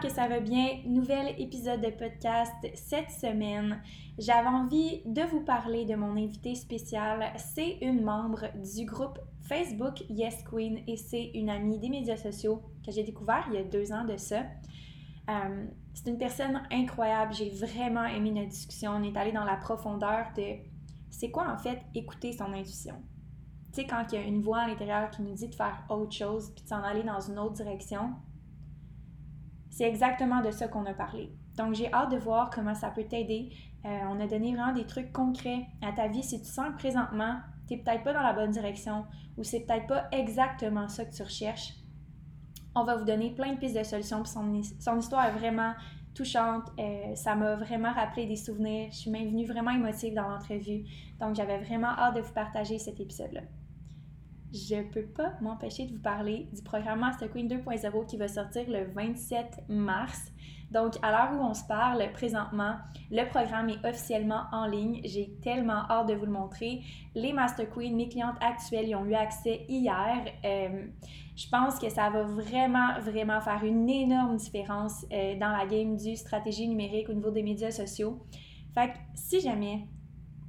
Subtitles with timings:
[0.00, 0.80] Que ça va bien.
[0.86, 3.82] Nouvel épisode de podcast cette semaine.
[4.16, 7.32] J'avais envie de vous parler de mon invité spécial.
[7.36, 12.62] C'est une membre du groupe Facebook Yes Queen et c'est une amie des médias sociaux
[12.86, 14.42] que j'ai découvert il y a deux ans de ça.
[15.30, 17.34] Euh, c'est une personne incroyable.
[17.34, 18.92] J'ai vraiment aimé notre discussion.
[18.92, 20.58] On est allé dans la profondeur de
[21.10, 22.94] c'est quoi en fait écouter son intuition.
[23.72, 25.84] Tu sais, quand il y a une voix à l'intérieur qui nous dit de faire
[25.88, 28.12] autre chose puis de s'en aller dans une autre direction,
[29.78, 31.30] c'est exactement de ça qu'on a parlé.
[31.56, 33.50] Donc, j'ai hâte de voir comment ça peut t'aider.
[33.84, 36.24] Euh, on a donné vraiment des trucs concrets à ta vie.
[36.24, 37.36] Si tu sens que présentement,
[37.68, 39.04] tu n'es peut-être pas dans la bonne direction
[39.36, 41.74] ou c'est peut-être pas exactement ça que tu recherches,
[42.74, 44.24] on va vous donner plein de pistes de solutions.
[44.24, 45.74] son, son histoire est vraiment
[46.12, 46.72] touchante.
[46.80, 48.88] Euh, ça m'a vraiment rappelé des souvenirs.
[48.90, 50.86] Je suis même venue vraiment émotive dans l'entrevue.
[51.20, 53.42] Donc, j'avais vraiment hâte de vous partager cet épisode-là
[54.52, 58.64] je peux pas m'empêcher de vous parler du programme Master Queen 2.0 qui va sortir
[58.68, 60.32] le 27 mars.
[60.70, 62.76] Donc, à l'heure où on se parle présentement,
[63.10, 65.00] le programme est officiellement en ligne.
[65.04, 66.82] J'ai tellement hâte de vous le montrer.
[67.14, 70.24] Les Master Queen, mes clientes actuelles, y ont eu accès hier.
[70.44, 70.86] Euh,
[71.36, 75.96] je pense que ça va vraiment, vraiment faire une énorme différence euh, dans la game
[75.96, 78.26] du stratégie numérique au niveau des médias sociaux.
[78.74, 79.88] Fait que si jamais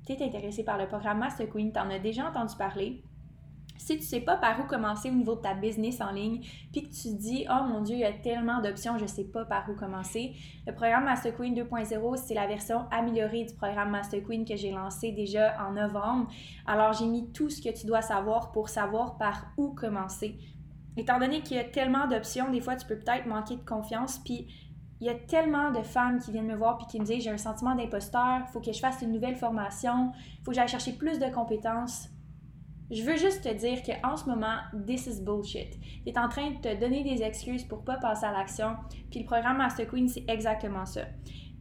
[0.06, 3.04] tu es intéressé par le programme Master Queen, tu en as déjà entendu parler,
[3.80, 6.42] si tu sais pas par où commencer au niveau de ta business en ligne,
[6.72, 9.24] puis que tu te dis oh mon dieu, il y a tellement d'options, je sais
[9.24, 10.34] pas par où commencer.
[10.68, 14.72] Le programme Master Queen 2.0, c'est la version améliorée du programme Master Queen que j'ai
[14.72, 16.30] lancé déjà en novembre.
[16.68, 20.38] Alors j'ai mis tout ce que tu dois savoir pour savoir par où commencer.
[20.98, 24.20] Étant donné qu'il y a tellement d'options, des fois tu peux peut-être manquer de confiance,
[24.20, 24.48] puis
[25.00, 27.30] il y a tellement de femmes qui viennent me voir puis qui me disent j'ai
[27.30, 30.68] un sentiment d'imposteur, il faut que je fasse une nouvelle formation, il faut que j'aille
[30.68, 32.10] chercher plus de compétences.
[32.92, 34.58] Je veux juste te dire qu'en ce moment,
[34.88, 35.80] this is bullshit.
[35.80, 38.78] Tu es en train de te donner des excuses pour pas passer à l'action.
[39.12, 41.02] Puis le programme Master Queen, c'est exactement ça.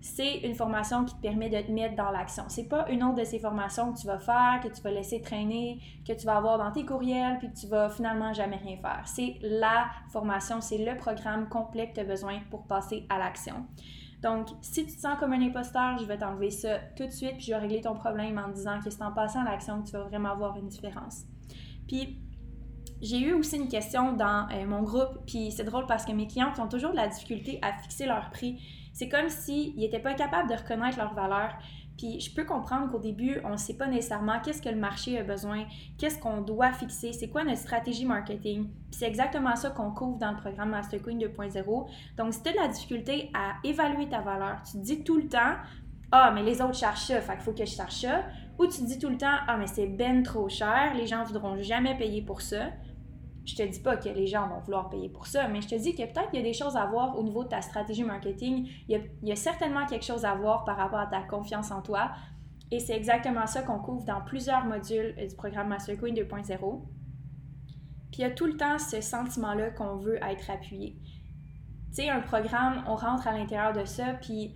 [0.00, 2.44] C'est une formation qui te permet de te mettre dans l'action.
[2.49, 5.21] C'est pas une autre de ces formations que tu vas faire, que tu vas laisser
[5.21, 8.77] traîner, que tu vas avoir dans tes courriels, puis que tu vas finalement jamais rien
[8.77, 9.03] faire.
[9.05, 13.67] C'est la formation, c'est le programme complet que tu as besoin pour passer à l'action.
[14.23, 17.34] Donc, si tu te sens comme un imposteur, je vais t'enlever ça tout de suite,
[17.34, 19.87] puis je vais régler ton problème en disant que c'est en passant à l'action que
[19.87, 21.25] tu vas vraiment voir une différence.
[21.87, 22.21] Puis,
[23.01, 26.27] j'ai eu aussi une question dans euh, mon groupe, puis c'est drôle parce que mes
[26.27, 28.61] clients ont toujours de la difficulté à fixer leur prix.
[28.93, 31.53] C'est comme s'ils n'étaient pas capables de reconnaître leur valeur.
[31.99, 35.19] Puis je peux comprendre qu'au début, on ne sait pas nécessairement qu'est-ce que le marché
[35.19, 35.65] a besoin,
[35.99, 38.69] qu'est-ce qu'on doit fixer, c'est quoi notre stratégie marketing.
[38.91, 41.87] Puis c'est exactement ça qu'on couvre dans le programme Master Queen 2.0.
[42.17, 45.17] Donc si tu as de la difficulté à évaluer ta valeur, tu te dis tout
[45.17, 45.57] le temps
[46.11, 48.25] ah, mais les autres cherchent ça, fait faut que je cherche ça.
[48.59, 51.23] Ou tu te dis tout le temps, ah, mais c'est ben trop cher, les gens
[51.23, 52.71] voudront jamais payer pour ça.
[53.49, 55.75] Je te dis pas que les gens vont vouloir payer pour ça, mais je te
[55.75, 58.05] dis que peut-être qu'il y a des choses à voir au niveau de ta stratégie
[58.05, 58.69] marketing.
[58.89, 62.11] Il y, a, certainement quelque chose à voir par rapport à ta confiance en toi.
[62.71, 66.83] Et c'est exactement ça qu'on couvre dans plusieurs modules du programme Master Queen 2.0.
[68.11, 70.99] Puis il y a tout le temps ce sentiment-là qu'on veut être appuyé.
[71.89, 74.53] Tu sais, un programme, on rentre à l'intérieur de ça, puis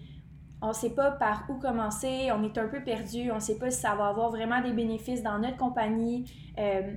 [0.60, 3.80] on sait pas par où commencer, on est un peu perdu, on sait pas si
[3.80, 6.30] ça va avoir vraiment des bénéfices dans notre compagnie.
[6.58, 6.94] Euh,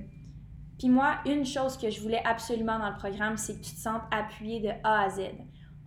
[0.78, 3.80] puis moi, une chose que je voulais absolument dans le programme, c'est que tu te
[3.80, 5.20] sentes appuyé de A à Z.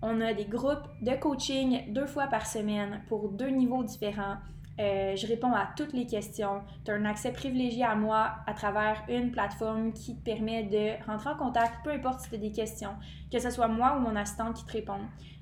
[0.02, 4.38] On a des groupes de coaching deux fois par semaine pour deux niveaux différents.
[4.80, 6.62] Euh, je réponds à toutes les questions.
[6.86, 11.06] Tu as un accès privilégié à moi à travers une plateforme qui te permet de
[11.06, 12.96] rentrer en contact, peu importe si tu as des questions,
[13.32, 15.02] que ce soit moi ou mon assistante qui te répond.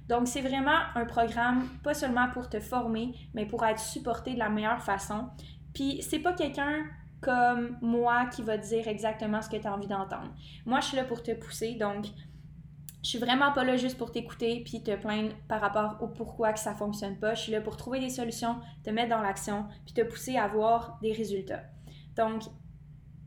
[0.10, 4.40] Donc, c'est vraiment un programme, pas seulement pour te former, mais pour être supporté de
[4.40, 5.30] la meilleure façon.
[5.74, 6.86] Puis, c'est pas quelqu'un
[7.22, 10.34] comme moi qui va dire exactement ce que tu as envie d'entendre.
[10.66, 12.06] Moi, je suis là pour te pousser, donc
[13.04, 16.54] je suis vraiment pas là juste pour t'écouter puis te plaindre par rapport au pourquoi
[16.54, 17.36] que ça fonctionne pas.
[17.36, 20.44] Je suis là pour trouver des solutions, te mettre dans l'action puis te pousser à
[20.44, 21.64] avoir des résultats.
[22.16, 22.44] Donc,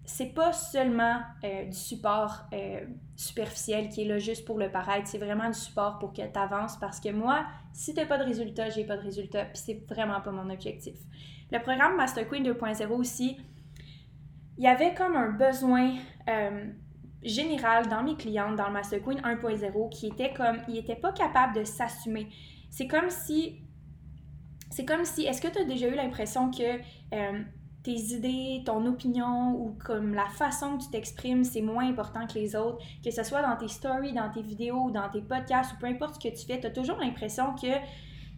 [0.05, 2.85] c'est pas seulement euh, du support euh,
[3.15, 6.39] superficiel qui est là juste pour le paraître, c'est vraiment du support pour que tu
[6.39, 9.85] avances parce que moi, si t'as pas de résultats, j'ai pas de résultats puis c'est
[9.89, 10.97] vraiment pas mon objectif.
[11.53, 13.39] Le programme Master Queen 2.0 aussi,
[14.61, 15.95] il y avait comme un besoin
[16.29, 16.67] euh,
[17.23, 21.12] général dans mes clientes, dans le Master Queen 1.0, qui était comme, ils n'étaient pas
[21.12, 22.29] capables de s'assumer.
[22.69, 23.62] C'est comme si,
[24.69, 26.79] c'est comme si, est-ce que tu as déjà eu l'impression que
[27.15, 27.43] euh,
[27.83, 32.35] tes idées, ton opinion ou comme la façon que tu t'exprimes, c'est moins important que
[32.35, 35.77] les autres, que ce soit dans tes stories, dans tes vidéos, dans tes podcasts ou
[35.79, 37.79] peu importe ce que tu fais, tu as toujours l'impression que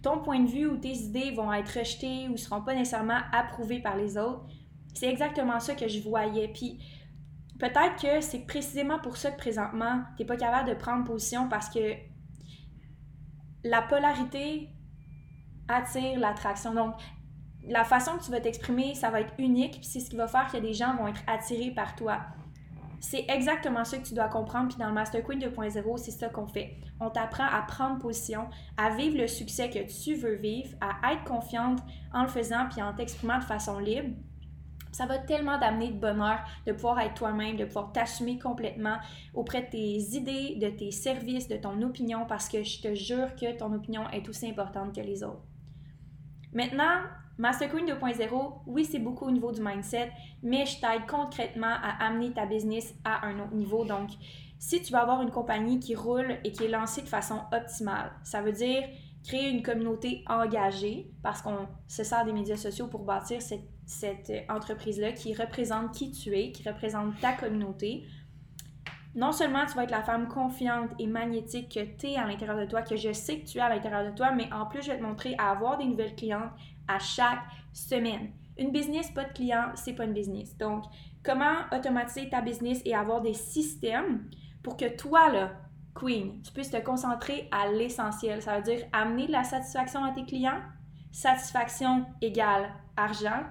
[0.05, 3.81] ton point de vue ou tes idées vont être rejetées ou seront pas nécessairement approuvées
[3.81, 4.45] par les autres.
[4.95, 6.49] C'est exactement ça que je voyais.
[6.49, 6.79] Puis
[7.59, 11.49] peut-être que c'est précisément pour ça que présentement, tu n'es pas capable de prendre position
[11.49, 11.95] parce que
[13.65, 14.69] la polarité
[15.69, 16.75] attire l'attraction.
[16.75, 16.95] Donc,
[17.69, 20.27] la façon que tu vas t'exprimer, ça va être unique, puis c'est ce qui va
[20.27, 22.21] faire que des gens vont être attirés par toi.
[23.01, 26.29] C'est exactement ça que tu dois comprendre, puis dans le Master Queen 2.0, c'est ça
[26.29, 26.77] qu'on fait.
[27.01, 31.25] On t'apprend à prendre position, à vivre le succès que tu veux vivre, à être
[31.25, 31.81] confiante
[32.13, 34.15] en le faisant, puis en t'exprimant de façon libre,
[34.93, 38.99] ça va tellement t'amener de bonheur de pouvoir être toi-même, de pouvoir t'assumer complètement
[39.35, 43.35] auprès de tes idées, de tes services, de ton opinion, parce que je te jure
[43.35, 45.43] que ton opinion est aussi importante que les autres.
[46.53, 47.01] Maintenant,
[47.39, 50.13] Master Queen 2.0, oui, c'est beaucoup au niveau du mindset,
[50.43, 53.85] mais je t'aide concrètement à amener ta business à un autre niveau.
[53.85, 54.11] Donc,
[54.59, 58.13] si tu veux avoir une compagnie qui roule et qui est lancée de façon optimale,
[58.23, 58.85] ça veut dire
[59.25, 64.33] créer une communauté engagée parce qu'on se sert des médias sociaux pour bâtir cette cette
[64.49, 68.05] entreprise-là qui représente qui tu es, qui représente ta communauté.
[69.15, 72.57] Non seulement tu vas être la femme confiante et magnétique que tu es à l'intérieur
[72.57, 74.83] de toi, que je sais que tu es à l'intérieur de toi, mais en plus,
[74.83, 76.51] je vais te montrer à avoir des nouvelles clientes
[76.89, 77.43] à chaque
[77.73, 78.31] semaine.
[78.57, 80.57] Une business, pas de clients, c'est pas une business.
[80.57, 80.85] Donc,
[81.23, 84.31] comment automatiser ta business et avoir des systèmes
[84.63, 85.53] pour que toi, là,
[85.95, 88.43] Queen, tu puisses te concentrer à l'essentiel.
[88.43, 90.61] Ça veut dire amener de la satisfaction à tes clients.
[91.11, 93.43] Satisfaction égale argent.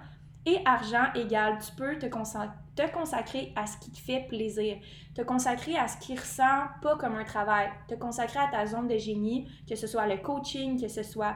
[0.46, 4.78] Et argent égale, tu peux te, consacrer à ce qui te fait plaisir,
[5.14, 8.88] te consacrer à ce qui ressent pas comme un travail, te consacrer à ta zone
[8.88, 11.36] de génie, que ce soit le coaching, que ce soit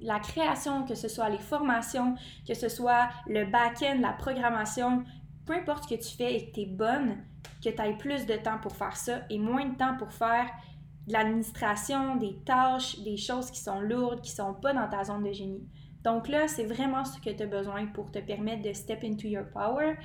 [0.00, 2.14] la création, que ce soit les formations,
[2.48, 5.04] que ce soit le back-end, la programmation,
[5.46, 7.18] peu importe ce que tu fais et que tu es bonne,
[7.62, 10.50] que tu aies plus de temps pour faire ça et moins de temps pour faire
[11.06, 15.24] de l'administration, des tâches, des choses qui sont lourdes, qui sont pas dans ta zone
[15.24, 15.66] de génie.
[16.02, 19.26] Donc là, c'est vraiment ce que tu as besoin pour te permettre de step into
[19.26, 19.96] your power,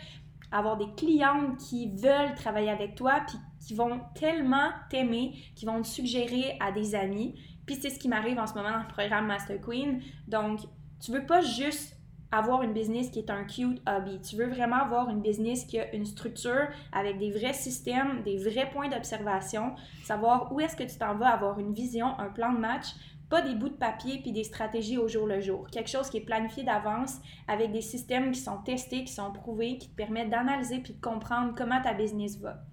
[0.52, 5.82] avoir des clientes qui veulent travailler avec toi, puis qui vont tellement t'aimer, qui vont
[5.82, 7.36] te suggérer à des amis.
[7.66, 10.02] Puis c'est ce qui m'arrive en ce moment dans le programme Master Queen.
[10.28, 10.62] Donc,
[11.02, 11.99] tu veux pas juste
[12.32, 14.20] avoir une business qui est un cute hobby.
[14.22, 18.38] Tu veux vraiment avoir une business qui a une structure avec des vrais systèmes, des
[18.38, 22.54] vrais points d'observation, savoir où est-ce que tu t'en vas, avoir une vision, un plan
[22.54, 22.88] de match
[23.30, 25.68] pas des bouts de papier puis des stratégies au jour le jour.
[25.70, 29.78] Quelque chose qui est planifié d'avance avec des systèmes qui sont testés, qui sont prouvés,
[29.78, 32.64] qui te permettent d'analyser puis de comprendre comment ta business va.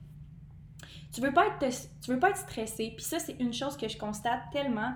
[1.12, 3.88] Tu veux pas être, tu veux pas être stressé, puis ça, c'est une chose que
[3.88, 4.94] je constate tellement.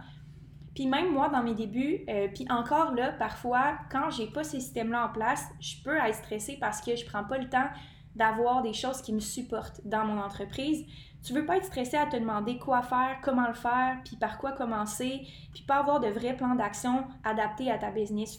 [0.74, 4.60] Puis même moi, dans mes débuts, euh, puis encore là, parfois, quand j'ai pas ces
[4.60, 7.68] systèmes-là en place, je peux être stressée parce que je prends pas le temps
[8.14, 10.84] d'avoir des choses qui me supportent dans mon entreprise.
[11.22, 14.38] Tu veux pas être stressé à te demander quoi faire, comment le faire, puis par
[14.38, 18.38] quoi commencer, puis pas avoir de vrais plans d'action adaptés à ta business.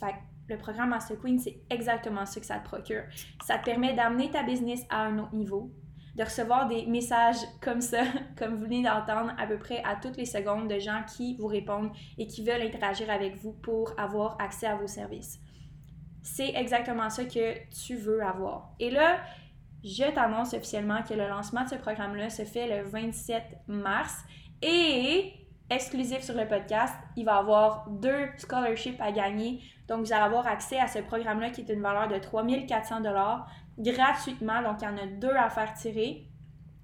[0.50, 3.04] Le programme Master Queen, c'est exactement ce que ça te procure.
[3.46, 5.72] Ça te permet d'amener ta business à un autre niveau,
[6.16, 8.04] de recevoir des messages comme ça,
[8.38, 11.48] comme vous venez d'entendre à peu près à toutes les secondes de gens qui vous
[11.48, 15.40] répondent et qui veulent interagir avec vous pour avoir accès à vos services.
[16.24, 18.74] C'est exactement ça que tu veux avoir.
[18.80, 19.18] Et là,
[19.84, 24.24] je t'annonce officiellement que le lancement de ce programme-là se fait le 27 mars
[24.62, 25.34] et
[25.72, 29.62] exclusif sur le podcast, il va avoir deux scholarships à gagner.
[29.88, 33.02] Donc, vous allez avoir accès à ce programme-là qui est une valeur de 3400
[33.78, 34.62] gratuitement.
[34.62, 36.28] Donc, il y en a deux à faire tirer.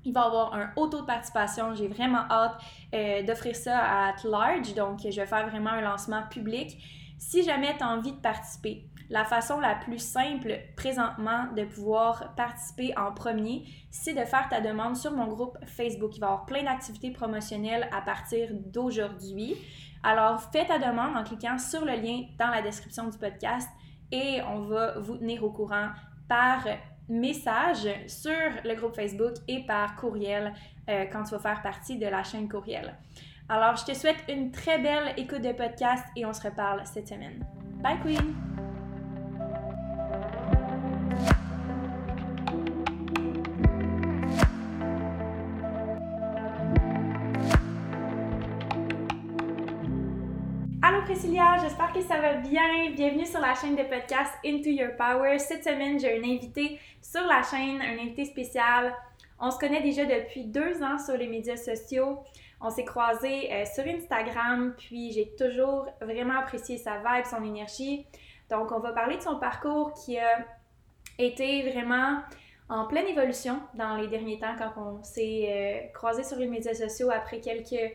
[0.04, 1.76] Il va y avoir un haut taux de participation.
[1.76, 2.62] J'ai vraiment hâte
[2.94, 4.74] euh, d'offrir ça à large.
[4.74, 6.78] Donc, je vais faire vraiment un lancement public.
[7.18, 12.36] Si jamais tu as envie de participer, la façon la plus simple présentement de pouvoir
[12.36, 16.16] participer en premier, c'est de faire ta demande sur mon groupe Facebook.
[16.16, 19.56] Il va y avoir plein d'activités promotionnelles à partir d'aujourd'hui.
[20.04, 23.70] Alors, fais ta demande en cliquant sur le lien dans la description du podcast
[24.12, 25.90] et on va vous tenir au courant
[26.28, 26.66] par
[27.10, 28.32] message sur
[28.64, 30.54] le groupe Facebook et par courriel
[30.90, 32.96] euh, quand tu vas faire partie de la chaîne courriel.
[33.50, 37.08] Alors, je te souhaite une très belle écoute de podcast et on se reparle cette
[37.08, 37.46] semaine.
[37.82, 38.67] Bye Queen!
[51.18, 52.92] Priscilla, j'espère que ça va bien.
[52.92, 55.40] Bienvenue sur la chaîne de podcast Into Your Power.
[55.40, 58.94] Cette semaine, j'ai un invité sur la chaîne, un invité spécial.
[59.40, 62.20] On se connaît déjà depuis deux ans sur les médias sociaux.
[62.62, 68.06] On s'est croisés euh, sur Instagram, puis j'ai toujours vraiment apprécié sa vibe, son énergie.
[68.52, 70.46] Donc, on va parler de son parcours qui a
[71.18, 72.20] été vraiment
[72.70, 76.76] en pleine évolution dans les derniers temps quand on s'est euh, croisés sur les médias
[76.76, 77.92] sociaux après quelques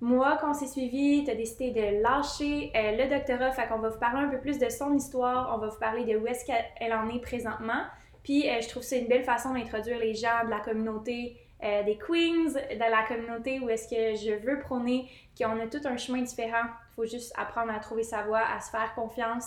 [0.00, 3.88] mois qu'on s'est suivis, tu as décidé de lâcher euh, le doctorat, fait qu'on va
[3.88, 6.44] vous parler un peu plus de son histoire, on va vous parler de où est-ce
[6.44, 7.82] qu'elle en est présentement.
[8.22, 11.40] Puis euh, je trouve que c'est une belle façon d'introduire les gens de la communauté
[11.64, 15.86] euh, des Queens, de la communauté où est-ce que je veux prôner qu'on a tout
[15.86, 16.64] un chemin différent.
[16.92, 19.46] Il faut juste apprendre à trouver sa voie, à se faire confiance.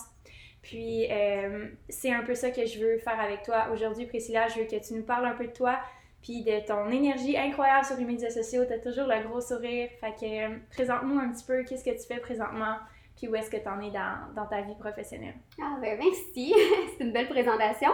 [0.62, 1.08] Puis
[1.88, 4.48] c'est un peu ça que je veux faire avec toi aujourd'hui, Priscilla.
[4.50, 5.80] Je veux que tu nous parles un peu de toi,
[6.22, 8.64] puis de ton énergie incroyable sur les médias sociaux.
[8.66, 9.90] Tu as toujours le gros sourire.
[10.00, 12.76] Fait que euh, présente-nous un petit peu qu'est-ce que tu fais présentement,
[13.20, 15.36] puis où est-ce que tu en es dans, dans, ta vie professionnelle?
[15.62, 16.54] Ah ben merci,
[16.98, 17.90] c'est une belle présentation.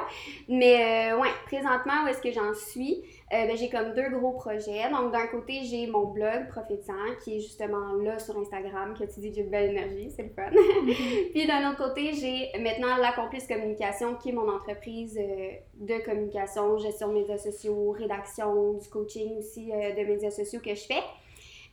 [0.48, 3.04] Mais euh, ouais, présentement, où est-ce que j'en suis?
[3.34, 4.88] Euh, ben, j'ai comme deux gros projets.
[4.92, 9.20] Donc d'un côté, j'ai mon blog Profitant qui est justement là sur Instagram, que tu
[9.20, 10.52] dis que j'ai une belle énergie, c'est le fun.
[11.34, 16.06] Puis d'un autre côté, j'ai maintenant la Complice Communication qui est mon entreprise euh, de
[16.06, 21.02] communication, gestion de médias sociaux, rédaction, du coaching aussi de médias sociaux que je fais.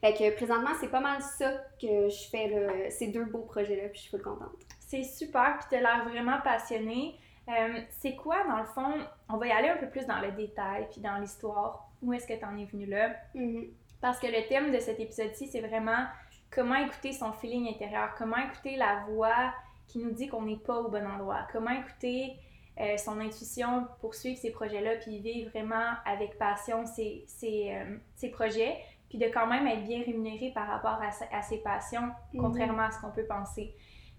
[0.02, 3.98] Fait que présentement, c'est pas mal ça que je fais, ces deux beaux projets-là, puis
[3.98, 4.50] je suis full contente.
[4.80, 7.14] C'est super, puis tu as l'air vraiment passionnée.
[7.48, 8.94] Euh, c'est quoi, dans le fond,
[9.28, 12.26] on va y aller un peu plus dans le détail, puis dans l'histoire, où est-ce
[12.26, 13.10] que tu en es venu là?
[13.36, 13.68] Mm-hmm.
[14.00, 16.06] Parce que le thème de cet épisode-ci, c'est vraiment
[16.50, 19.54] comment écouter son feeling intérieur, comment écouter la voix
[19.86, 22.34] qui nous dit qu'on n'est pas au bon endroit, comment écouter
[22.80, 28.78] euh, son intuition pour suivre ces projets-là, puis vivre vraiment avec passion ces, euh, projets
[29.12, 32.40] puis de quand même être bien rémunéré par rapport à, ses passions, mhm.
[32.40, 33.74] contrairement à ce qu'on peut penser.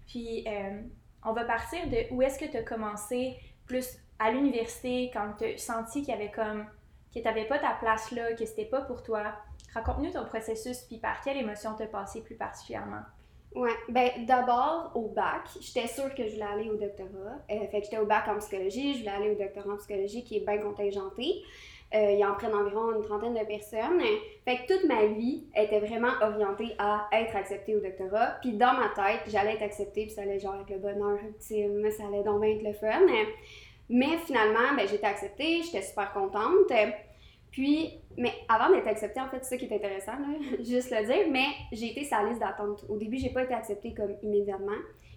[0.06, 0.82] Puis, euh,
[1.24, 3.36] on va partir de où est-ce que tu as commencé
[3.66, 6.64] plus à l'université, quand tu as senti qu'il y avait comme,
[7.12, 9.34] que tu n'avais pas ta place là, que c'était pas pour toi.
[9.74, 13.02] Raconte-nous ton processus, puis par quelle émotion t'as passé plus particulièrement?
[13.56, 17.38] Ouais, ben d'abord au bac, j'étais sûre que je voulais aller au doctorat.
[17.50, 20.22] Euh, fait que j'étais au bac en psychologie, je voulais aller au doctorat en psychologie
[20.22, 21.42] qui est bien contingenté.
[21.94, 24.00] Euh, ils en prennent environ une trentaine de personnes.
[24.44, 28.38] Fait que toute ma vie était vraiment orientée à être acceptée au doctorat.
[28.40, 31.88] Puis dans ma tête, j'allais être acceptée, puis ça allait genre avec le bonheur ultime,
[31.90, 33.06] ça allait donc bien être le fun.
[33.88, 36.72] Mais finalement, ben, j'étais acceptée, j'étais super contente.
[37.52, 41.06] Puis, mais avant d'être acceptée, en fait, c'est ça qui est intéressant, là, juste le
[41.06, 42.84] dire, mais j'ai été sa liste d'attente.
[42.88, 44.72] Au début, j'ai pas été acceptée comme immédiatement.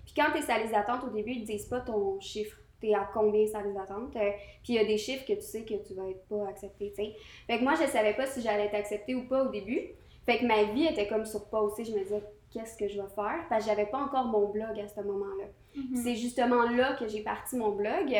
[0.05, 2.93] Puis quand tu es sa liste d'attente, au début, ils disent pas ton chiffre t'es
[2.93, 4.15] à combien ça les attentes.
[4.15, 4.31] Euh,
[4.63, 6.91] puis il y a des chiffres que tu sais que tu vas être pas accepté,
[6.95, 7.15] tu sais.
[7.47, 9.81] Fait que moi, je savais pas si j'allais être acceptée ou pas au début.
[10.25, 13.07] Fait que ma vie était comme sur pause, je me disais, qu'est-ce que je vais
[13.15, 13.45] faire?
[13.49, 15.45] Parce que j'avais pas encore mon blog à ce moment-là.
[15.75, 16.03] Mm-hmm.
[16.03, 18.13] C'est justement là que j'ai parti mon blog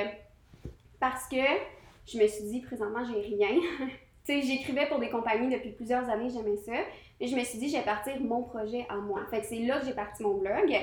[0.99, 1.37] parce que
[2.05, 3.59] je me suis dit, présentement, j'ai rien.
[3.79, 3.87] tu
[4.23, 6.73] sais, j'écrivais pour des compagnies depuis plusieurs années, j'aimais ça.
[7.19, 9.21] Mais je me suis dit, je vais partir mon projet à moi.
[9.29, 10.73] Fait que c'est là que j'ai parti mon blog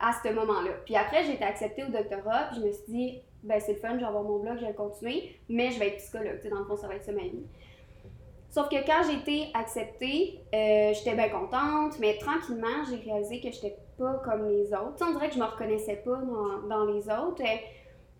[0.00, 0.70] à ce moment-là.
[0.84, 3.78] Puis après, j'ai été acceptée au doctorat, puis je me suis dit, ben c'est le
[3.78, 6.42] fun, je vais avoir mon blog, je vais continuer, mais je vais être psychologue, tu
[6.42, 7.46] sais, dans le fond, ça va être ça ma vie.
[8.50, 13.52] Sauf que quand j'ai été acceptée, euh, j'étais bien contente, mais tranquillement, j'ai réalisé que
[13.52, 14.94] j'étais pas comme les autres.
[14.96, 17.42] Tu sais, on dirait que je me reconnaissais pas dans, dans les autres.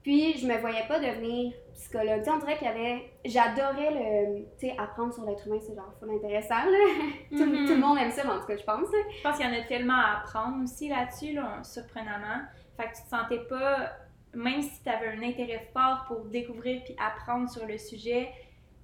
[0.03, 2.19] Puis, je me voyais pas devenir psychologue.
[2.19, 3.11] Tu sais, on dirait qu'il y avait.
[3.25, 4.45] J'adorais le.
[4.59, 6.79] Tu sais, apprendre sur l'être humain, c'est genre full intéressant, là.
[7.31, 7.67] tout, Mm-hmm.
[7.67, 8.89] tout, le monde aime ça, mais en tout cas, je pense.
[8.91, 12.43] Je pense qu'il y en a tellement à apprendre aussi là-dessus, là, surprenamment.
[12.77, 13.93] Fait que tu te sentais pas.
[14.35, 18.29] Même si tu avais un intérêt fort pour découvrir puis apprendre sur le sujet,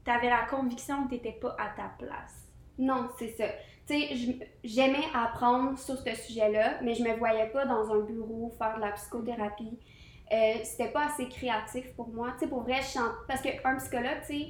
[0.05, 2.49] tu avais la conviction que tu n'étais pas à ta place.
[2.79, 3.45] Non, c'est ça.
[3.87, 8.53] Tu sais, j'aimais apprendre sur ce sujet-là, mais je me voyais pas dans un bureau
[8.59, 9.79] faire de la psychothérapie.
[10.33, 12.31] Euh, c'était pas assez créatif pour moi.
[12.33, 13.13] Tu sais, pour vrai, je chante.
[13.29, 14.47] Parce qu'un psychologue, tu sais,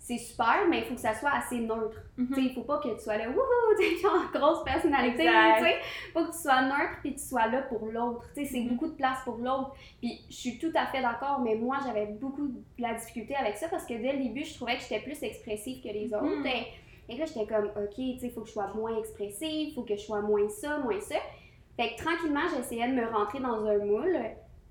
[0.00, 1.98] c'est super, mais il faut que ça soit assez neutre.
[2.16, 2.28] Mhm.
[2.28, 5.64] Tu sais, il faut pas que tu sois là, wouhou, tu genre grosse personnalité, tu
[5.64, 5.76] sais.
[6.14, 8.68] Faut que tu sois neutre puis tu sois là pour l'autre, tu sais, c'est Mhm.
[8.70, 9.74] beaucoup de place pour l'autre.
[10.00, 13.56] Puis je suis tout à fait d'accord, mais moi j'avais beaucoup de la difficulté avec
[13.58, 16.24] ça parce que dès le début, je trouvais que j'étais plus expressive que les autres.
[16.24, 16.46] Mhm.
[16.46, 19.82] Et, et là, j'étais comme, ok, tu sais, faut que je sois moins expressive, faut
[19.82, 21.16] que je sois moins ça, moins ça.
[21.76, 24.16] Fait que tranquillement, j'essayais de me rentrer dans un moule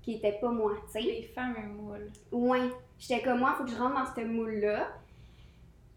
[0.08, 1.00] qui était pas moi, tu sais.
[1.02, 2.10] Les femmes, un moule.
[2.32, 4.88] Ouais, j'étais comme moi, faut que je rentre dans ce moule-là.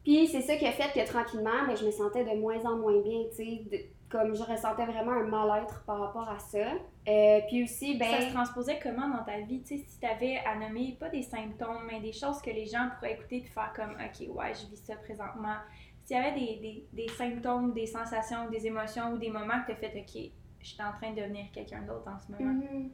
[0.03, 2.75] Puis c'est ça qui a fait que tranquillement, ben, je me sentais de moins en
[2.75, 6.73] moins bien, tu sais, comme je ressentais vraiment un mal-être par rapport à ça.
[7.07, 9.61] Euh, puis aussi, ben, Ça se transposait comment dans ta vie?
[9.61, 12.65] Tu sais, si tu avais à nommer pas des symptômes, mais des choses que les
[12.65, 15.55] gens pourraient écouter puis faire comme OK, ouais, je vis ça présentement.
[16.03, 19.67] S'il y avait des, des, des symptômes, des sensations, des émotions ou des moments que
[19.67, 22.53] tu as fait OK, je suis en train de devenir quelqu'un d'autre en ce moment.
[22.53, 22.91] Mhm.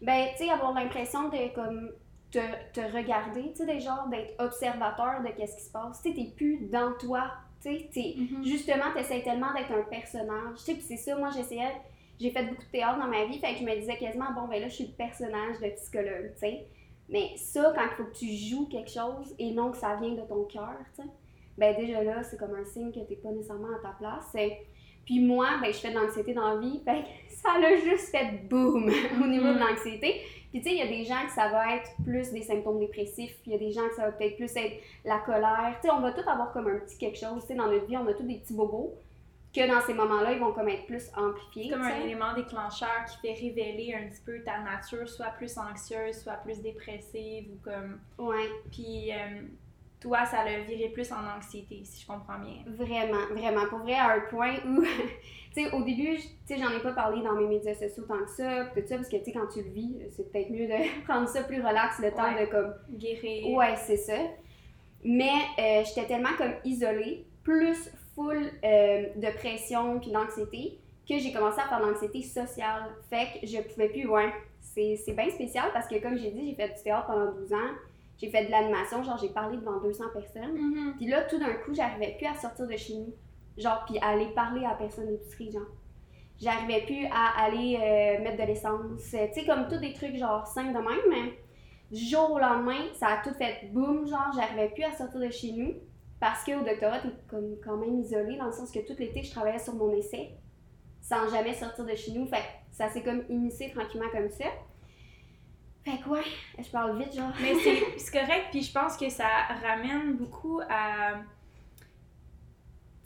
[0.00, 1.90] Ben, tu sais, avoir l'impression de comme
[2.30, 2.38] te,
[2.72, 6.02] te regarder, tu sais, des genres d'être observateur de qu'est-ce qui se passe.
[6.02, 7.30] Tu sais, t'es plus dans toi,
[7.62, 8.44] tu sais, t'es- Mhm.
[8.44, 10.58] justement, tu essaies tellement d'être un personnage.
[10.58, 11.72] Tu sais, puis c'est ça, moi, j'essayais.
[12.20, 14.48] J'ai fait beaucoup de théâtre dans ma vie, fait que je me disais quasiment, bon,
[14.48, 16.66] ben là, je suis le personnage de psychologue, tu sais.
[17.08, 20.10] Mais ça, quand il faut que tu joues quelque chose et non que ça vient
[20.12, 21.08] de ton cœur, tu sais,
[21.56, 24.24] ben déjà là, c'est comme un signe que t'es pas nécessairement à ta place.
[24.32, 24.58] C'est-
[25.08, 28.10] Puis moi, ben, je fais de l'anxiété dans la vie, fait que ça l'a juste
[28.10, 30.20] fait boum au niveau de l'anxiété.
[30.50, 32.78] Puis tu sais, il y a des gens que ça va être plus des symptômes
[32.78, 35.78] dépressifs, il y a des gens que ça va peut-être plus être la colère.
[35.80, 37.86] Tu sais, on va tous avoir comme un petit quelque chose, tu sais, dans notre
[37.86, 38.92] vie, on a tous des petits bobos,
[39.54, 41.70] que dans ces moments-là, ils vont comme être plus amplifiés.
[41.70, 45.56] C'est comme un élément déclencheur qui fait révéler un petit peu ta nature, soit plus
[45.56, 47.98] anxieuse, soit plus dépressive ou comme.
[48.18, 49.40] Ouais, Puis euh,
[50.00, 52.62] toi, ça l'a viré plus en anxiété, si je comprends bien.
[52.66, 53.66] vraiment, vraiment.
[53.68, 54.82] Pour vrai, à un point où,
[55.54, 58.18] tu sais, au début, tu sais, j'en ai pas parlé dans mes médias sociaux tant
[58.18, 60.66] que ça, tout ça, parce que, tu sais, quand tu le vis, c'est peut-être mieux
[60.68, 62.46] de prendre ça plus relax, le temps Ouais.
[62.46, 63.48] de comme Guérir.
[63.56, 64.18] Ouais, c'est ça.
[65.04, 70.78] Mais euh, j'étais tellement comme isolée, plus full euh, de pression puis d'anxiété,
[71.08, 72.82] que j'ai commencé à faire de l'anxiété sociale.
[73.08, 74.32] Fait que je pouvais plus, ouais.
[74.60, 77.52] C'est c'est bien spécial parce que, comme j'ai dit, j'ai fait du théâtre pendant 12
[77.52, 77.70] ans.
[78.18, 80.52] J'ai fait de l'animation, genre j'ai parlé devant 200 personnes.
[80.52, 80.94] Mhm.
[80.96, 83.14] Puis là, tout d'un coup, j'arrivais plus à sortir de chez nous.
[83.56, 85.62] Genre, puis aller parler à la personne d'épicerie, genre.
[86.40, 89.02] J'arrivais plus à aller euh, mettre de l'essence.
[89.02, 91.38] Tu sais, comme tous des trucs, genre, simples de même, mais
[91.90, 95.30] du jour au lendemain, ça a tout fait boum, genre, j'arrivais plus à sortir de
[95.30, 95.74] chez nous.
[96.20, 99.30] Parce qu'au doctorat, t'es comme quand même isolé, dans le sens que tout l'été, je
[99.30, 100.30] travaillais sur mon essai,
[101.00, 102.26] sans jamais sortir de chez nous.
[102.26, 104.46] Fait que ça s'est comme initié tranquillement comme ça.
[105.88, 106.22] Fait que ouais,
[106.58, 107.32] je parle vite, genre.
[107.40, 107.54] Mais
[107.96, 109.28] c'est correct, puis je pense que ça
[109.62, 111.14] ramène beaucoup à.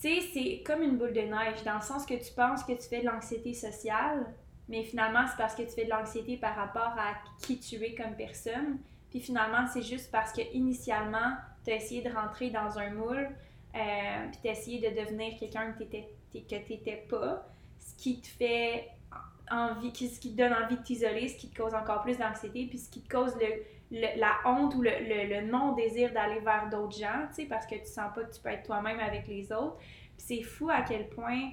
[0.00, 2.72] Tu sais, c'est comme une boule de neige, dans le sens que tu penses que
[2.72, 4.34] tu fais de l'anxiété sociale,
[4.68, 7.94] mais finalement, c'est parce que tu fais de l'anxiété par rapport à qui tu es
[7.94, 8.78] comme personne.
[9.10, 13.28] Puis finalement, c'est juste parce que initialement, tu as essayé de rentrer dans un moule,
[13.76, 15.96] euh, puis tu as essayé de devenir quelqu'un que tu
[16.34, 17.46] n'étais pas,
[17.78, 18.88] ce qui te fait
[19.52, 22.66] envie, ce qui te donne envie de t'isoler, ce qui te cause encore plus d'anxiété,
[22.66, 23.36] puis ce qui te cause
[23.90, 27.86] le, la honte ou le, non-désir d'aller vers d'autres gens, tu sais, parce que tu
[27.86, 29.76] sens pas que tu peux être toi-même avec les autres.
[29.78, 31.50] Puis c'est fou à quel point,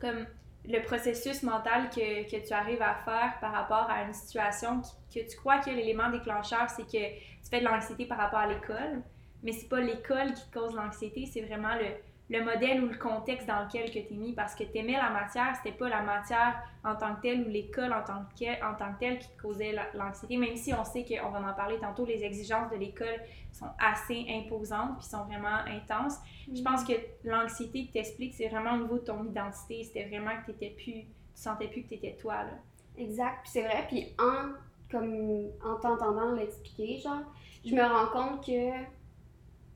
[0.00, 0.26] comme
[0.68, 4.82] le processus mental que, tu arrives à faire par rapport à une situation
[5.14, 8.48] que tu crois que l'élément déclencheur, c'est que tu fais de l'anxiété par rapport à
[8.48, 9.02] l'école,
[9.42, 11.86] mais c'est pas l'école qui te cause l'anxiété, c'est vraiment le,
[12.28, 14.94] le modèle ou le contexte dans lequel que tu es mis parce que tu aimais
[14.94, 18.64] la matière, c'était pas la matière en tant que telle ou l'école en tant que,
[18.64, 21.38] en tant que telle qui te causait la- l'anxiété, même si on sait qu'on va
[21.40, 23.20] en parler tantôt, les exigences de l'école
[23.52, 26.16] sont assez imposantes puis sont vraiment intenses.
[26.52, 30.32] Je pense que l'anxiété que t'expliques, c'est vraiment au niveau de ton identité, c'était vraiment
[30.44, 32.52] que t'étais plus, tu sentais plus que t'étais toi, là.
[32.98, 34.52] Exact, puis c'est vrai, puis en,
[34.90, 37.22] comme, en t'entendant l'expliquer, genre,
[37.64, 38.70] je me rends compte que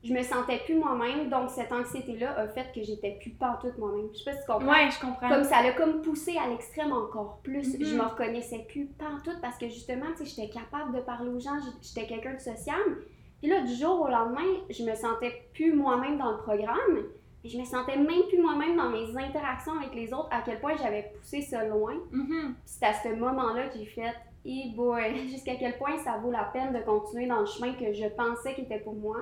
[0.03, 4.07] je me sentais plus moi-même, donc cette anxiété-là a fait que j'étais plus pantoute moi-même.
[4.13, 4.71] Je sais pas si tu comprends.
[4.71, 5.29] Ouais, je comprends.
[5.29, 7.77] Comme ça l'a comme poussé à l'extrême encore plus.
[7.77, 7.85] Mhm.
[7.85, 11.39] Je me reconnaissais plus pantoute parce que justement, tu sais, j'étais capable de parler aux
[11.39, 13.03] gens, j'étais quelqu'un de sociable.
[13.41, 17.05] Puis là, du jour au lendemain, je me sentais plus moi-même dans le programme.
[17.43, 20.59] Et je me sentais même plus moi-même dans mes interactions avec les autres, à quel
[20.59, 21.93] point j'avais poussé ça loin.
[22.11, 22.53] Mhm.
[22.53, 24.13] Puis c'est à ce moment-là que j'ai fait,
[24.45, 27.93] et boy, jusqu'à quel point ça vaut la peine de continuer dans le chemin que
[27.93, 29.17] je pensais qu'il était pour moi.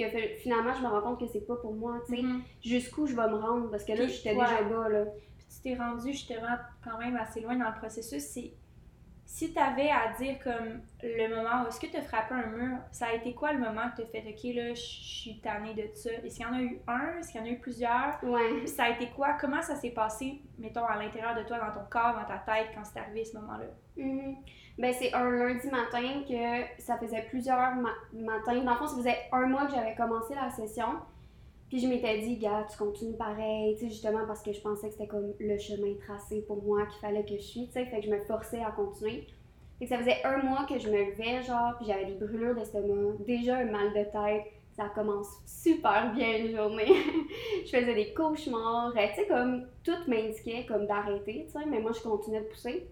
[0.00, 2.22] Que fi- finalement, je me rends compte que c'est pas pour moi, tu sais.
[2.22, 2.42] Mhm.
[2.64, 4.44] Jusqu'où je vais me rendre, parce que là, j'étais ouais.
[4.44, 5.04] déjà bas, là.
[5.38, 8.22] Puis tu t'es rendu justement quand même assez loin dans le processus.
[8.22, 8.52] C'est
[9.26, 12.78] si t'avais à dire comme le moment où est-ce que tu as frappé un mur,
[12.90, 15.74] ça a été quoi le moment que tu as fait OK là, je suis tannée
[15.74, 16.10] de ça?
[16.24, 18.18] Est-ce qu'il y en a eu un, est-ce qu'il y en a eu plusieurs?
[18.24, 18.66] Ouais.
[18.66, 19.34] Ça a été quoi?
[19.40, 22.68] Comment ça s'est passé mettons à l'intérieur de toi dans ton corps, dans ta tête
[22.74, 23.66] quand c'est arrivé ce moment-là?
[23.96, 24.36] Mhm.
[24.80, 28.62] Ben, c'est un lundi matin que ça faisait plusieurs ma- matins.
[28.64, 30.86] Dans le fond, ça faisait un mois que j'avais commencé la session.
[31.68, 34.94] Puis je m'étais dit, gars, tu continues pareil, tu justement parce que je pensais que
[34.94, 38.06] c'était comme le chemin tracé pour moi qu'il fallait que je suis, tu fait que
[38.06, 39.26] je me forçais à continuer.
[39.78, 42.54] Fait que ça faisait un mois que je me levais, genre, puis j'avais des brûlures
[42.54, 44.50] d'estomac, déjà un mal de tête.
[44.72, 46.86] Ça commence super bien une journée.
[47.66, 51.92] je faisais des cauchemars, tu sais, comme tout m'indiquait comme d'arrêter, tu sais, mais moi
[51.92, 52.88] je continuais de pousser.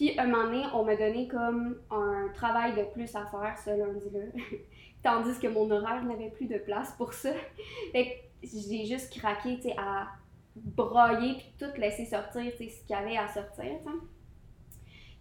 [0.00, 3.68] Puis un moment donné, on m'a donné comme un travail de plus à faire ce
[3.68, 4.20] lundi-là.
[5.02, 7.28] Tandis que mon horaire n'avait plus de place pour ça.
[7.92, 8.06] Fait
[8.40, 10.08] que j'ai juste craqué, tu sais, à
[10.56, 13.92] broyer puis tout laisser sortir, tu sais, ce qu'il y avait à sortir, tu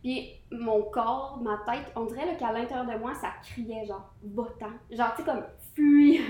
[0.01, 4.71] Puis mon corps, ma tête, on dirait qu'à l'intérieur de moi, ça criait genre votant.
[4.89, 5.43] Genre, tu sais, comme
[5.75, 6.21] fuis.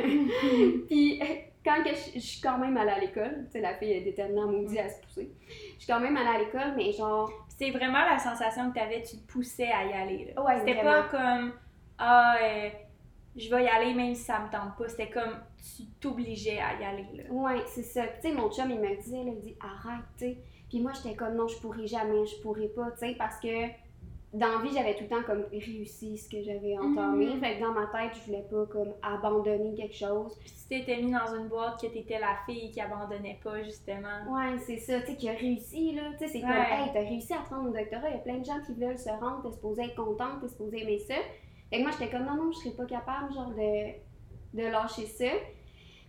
[0.88, 1.22] puis
[1.64, 4.42] quand que je, suis quand même allée à l'école, tu sais, la fille est déterminée
[4.42, 5.32] à maudit à se pousser.
[5.76, 7.32] Je suis quand même allée à l'école, mais genre.
[7.60, 10.34] C'est vraiment la sensation que tu avais, tu te poussais à y aller.
[10.34, 10.42] Là.
[10.42, 11.52] Ouais, C'était pas comme,
[11.98, 12.70] ah, euh,
[13.36, 14.88] je vais y aller même si ça me tente pas.
[14.88, 17.08] C'était comme tu t'obligeais à y aller.
[17.16, 17.24] Là.
[17.30, 18.08] Ouais, c'est ça.
[18.08, 20.38] Tu sais, mon chum, il me disait, il dit arrête, tu sais.
[20.70, 23.68] Puis moi, j'étais comme non, je pourrais jamais, je pourrais pas, tu sais, parce que
[24.32, 27.36] dans la vie, j'avais tout le temps comme réussi ce que j'avais entamé.
[27.36, 30.38] Mm Fait que dans ma tête, je voulais pas comme abandonner quelque chose.
[30.40, 34.22] Puis tu t'étais mis dans une boîte que t'étais la fille qui abandonnait pas, justement.
[34.30, 36.12] Ouais, c'est ça, tu sais, qui a réussi, là.
[36.12, 38.38] Tu sais, c'est comme, hey, t'as réussi à prendre au doctorat, il y a plein
[38.38, 41.16] de gens qui veulent se rendre, t'es supposé être contente, t'es supposé aimer ça.
[41.72, 45.08] Fait que moi, j'étais comme, non, non, je serais pas capable, genre, de, de lâcher
[45.08, 45.26] ça.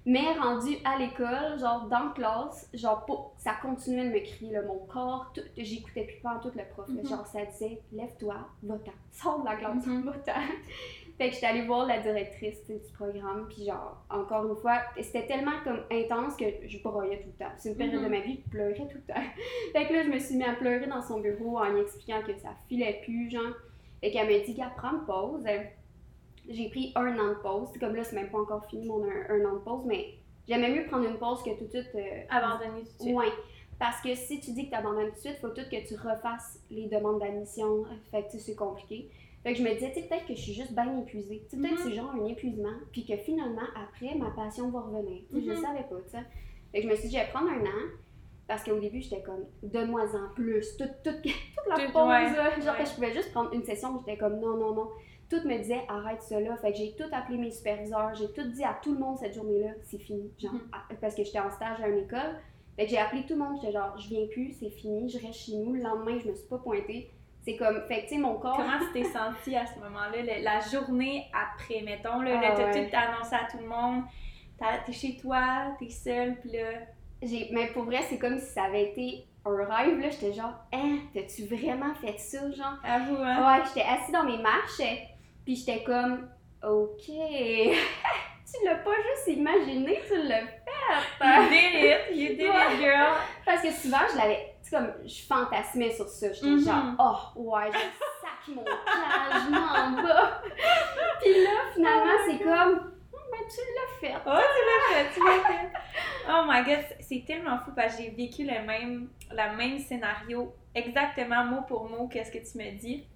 [0.06, 3.04] Mais rendu à l'école, genre dans classe, genre
[3.36, 6.88] ça continuait de me crier, là, mon corps, j'écoutais plus pas en tout le prof.
[6.88, 7.08] Mm-hmm.
[7.08, 10.02] Genre ça disait lève-toi, va-t'en, sors de la classe, mm-hmm.
[10.04, 10.32] va-t'en.
[11.18, 15.26] fait que j'étais allée voir la directrice du programme, puis genre, encore une fois, c'était
[15.26, 17.52] tellement comme intense que je broyais tout le temps.
[17.58, 18.10] C'est une période de mm-hmm.
[18.10, 19.20] ma vie, je pleurais tout le temps.
[19.72, 22.22] fait que là, je me suis mis à pleurer dans son bureau en lui expliquant
[22.26, 23.52] que ça filait plus, genre.
[24.02, 25.44] Et qu'elle m'a dit, qu'elle prend pause.
[26.50, 27.68] J'ai pris un an de pause.
[27.78, 30.14] Comme là, c'est même pas encore fini mon un, an de pause, mais
[30.48, 31.90] j'aimais mieux prendre une pause que tout de suite.
[31.94, 33.14] Euh, Abandonner tout de suite.
[33.16, 33.26] Oui.
[33.78, 35.88] Parce que si tu dis que tu abandonnes tout de suite, il faut tout que
[35.88, 37.84] tu refasses les demandes d'admission.
[38.10, 39.10] Fait que c'est compliqué.
[39.42, 41.46] Fait que je me disais, tu sais, peut-être que je suis juste bien épuisée.
[41.48, 42.74] Tu sais, peut-être que c'est genre un épuisement.
[42.92, 45.22] Puis que finalement, après, ma passion va revenir.
[45.30, 45.62] Sais, je mm-hmm.
[45.62, 46.24] savais pas, tu sais.
[46.72, 47.88] Fait que je me suis dit, je vais prendre un an.
[48.46, 50.76] Parce qu'au début, j'étais comme, donne-moi-en plus.
[50.76, 54.40] Toute, toute, toute la pause, genre que je pouvais juste prendre une session, j'étais comme,
[54.40, 54.90] non, non, non.
[55.30, 56.56] Tout me disait, arrête cela.
[56.56, 59.34] Fait que j'ai tout appelé mes superviseurs, j'ai tout dit à tout le monde cette
[59.34, 60.30] journée-là, c'est fini.
[60.38, 60.96] Genre, mm-hmm.
[61.00, 62.40] parce que j'étais en stage à une école.
[62.76, 65.24] Fait que j'ai appelé tout le monde, j'étais genre, je viens plus, c'est fini, je
[65.24, 65.74] reste chez nous.
[65.74, 67.10] Le lendemain, je me suis pas pointée.
[67.42, 68.56] C'est comme, fait que tu sais, mon corps.
[68.56, 72.96] Comment tu t'es sentie à ce moment-là, la journée après, mettons, là, ah, t'as tout
[72.96, 74.02] annoncé à tout le monde,
[74.84, 76.80] t'es chez toi, t'es seule, puis là
[77.52, 80.10] mais pour vrai, c'est comme si ça avait été un rêve, là.
[80.10, 82.78] J'étais genre, hein, t'as-tu vraiment fait ça, genre?
[82.84, 83.58] Avoue, hein?
[83.58, 84.80] Ouais, j'étais assise dans mes marches,
[85.44, 86.28] puis j'étais comme,
[86.62, 87.06] ok.
[87.06, 90.64] tu l'as pas juste imaginé, tu l'as fait!
[91.20, 93.14] You did it, you did it, girl!
[93.44, 96.32] Parce que souvent, je l'avais, tu sais, comme, je fantasmais sur ça.
[96.32, 96.96] J'étais mm-hmm.
[96.98, 100.42] genre, oh, ouais, je sac mon cage, je m'en bats!
[101.20, 102.90] puis là, finalement, c'est comme,
[103.48, 104.16] tu l'as fait.
[104.26, 105.72] Oh, tu l'as fait, tu l'as fait.
[106.28, 110.54] Oh my god, c'est tellement fou parce que j'ai vécu le même, le même scénario,
[110.74, 113.06] exactement mot pour mot, qu'est-ce que tu me dis.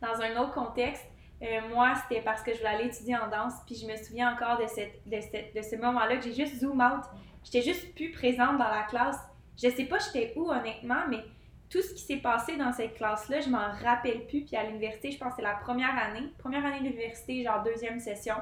[0.00, 1.04] Dans un autre contexte,
[1.42, 4.32] euh, moi, c'était parce que je voulais aller étudier en danse, puis je me souviens
[4.34, 7.04] encore de, cette, de, cette, de ce moment-là que j'ai juste zoom out.
[7.44, 9.18] J'étais juste plus présente dans la classe.
[9.62, 11.24] Je sais pas j'étais où, honnêtement, mais
[11.68, 14.44] tout ce qui s'est passé dans cette classe-là, je m'en rappelle plus.
[14.44, 17.98] Puis à l'université, je pense que c'est la première année, première année d'université, genre deuxième
[18.00, 18.36] session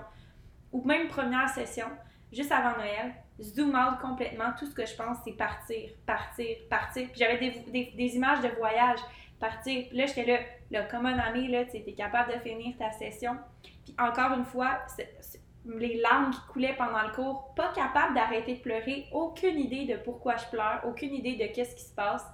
[0.73, 1.87] ou même première session,
[2.33, 4.53] juste avant Noël, zoom out complètement.
[4.59, 7.09] Tout ce que je pense, c'est partir, partir, partir.
[7.11, 8.99] Puis j'avais des, des, images de voyage,
[9.65, 13.37] Puis là, j'étais là, comme un ami, là, tu es capable de finir ta session.
[13.85, 14.81] Puis encore une fois,
[15.67, 19.97] les larmes qui coulaient pendant le cours, pas capable d'arrêter de pleurer, aucune idée de
[19.97, 22.25] pourquoi je pleure, aucune idée de qu'est-ce qui se passe.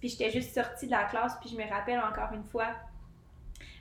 [0.00, 2.68] Puis j'étais juste sortie de la classe, puis je me rappelle encore une fois,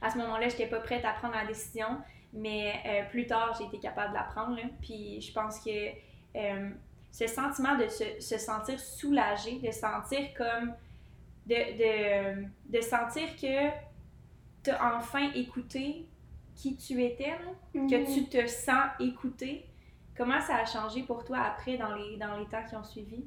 [0.01, 1.97] à ce moment-là, j'étais pas prête à prendre la décision.
[2.34, 4.58] Mais euh, plus tard, j'ai été capable de l'apprendre.
[4.82, 5.89] Puis je pense que
[6.36, 6.69] euh,
[7.12, 10.73] ce sentiment de se, se, sentir soulagé, de sentir comme.
[11.47, 12.45] De, de,
[12.77, 13.69] de sentir que
[14.63, 16.07] tu as enfin écouté
[16.55, 17.33] qui tu étais,
[17.73, 18.13] que mm-hmm.
[18.13, 19.65] tu te sens écouté.
[20.15, 23.25] Comment ça a changé pour toi après dans les, dans les temps qui ont suivi?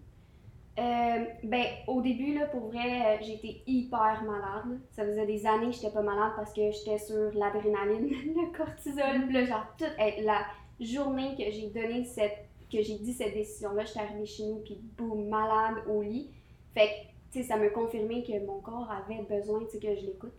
[0.78, 4.80] Euh, ben, au début, là, pour vrai, j'étais hyper malade.
[4.90, 9.26] Ça faisait des années que j'étais pas malade parce que j'étais sur l'adrénaline, le cortisol.
[9.26, 10.40] Puis là, genre, toute la
[10.80, 14.80] journée que j'ai donné cette, que j'ai dit cette décision-là, j'étais arrivée chez nous, puis
[14.96, 16.30] boum, malade au lit.
[16.72, 20.34] Fait que, ça me confirmait que mon corps avait besoin, que je l'écoute,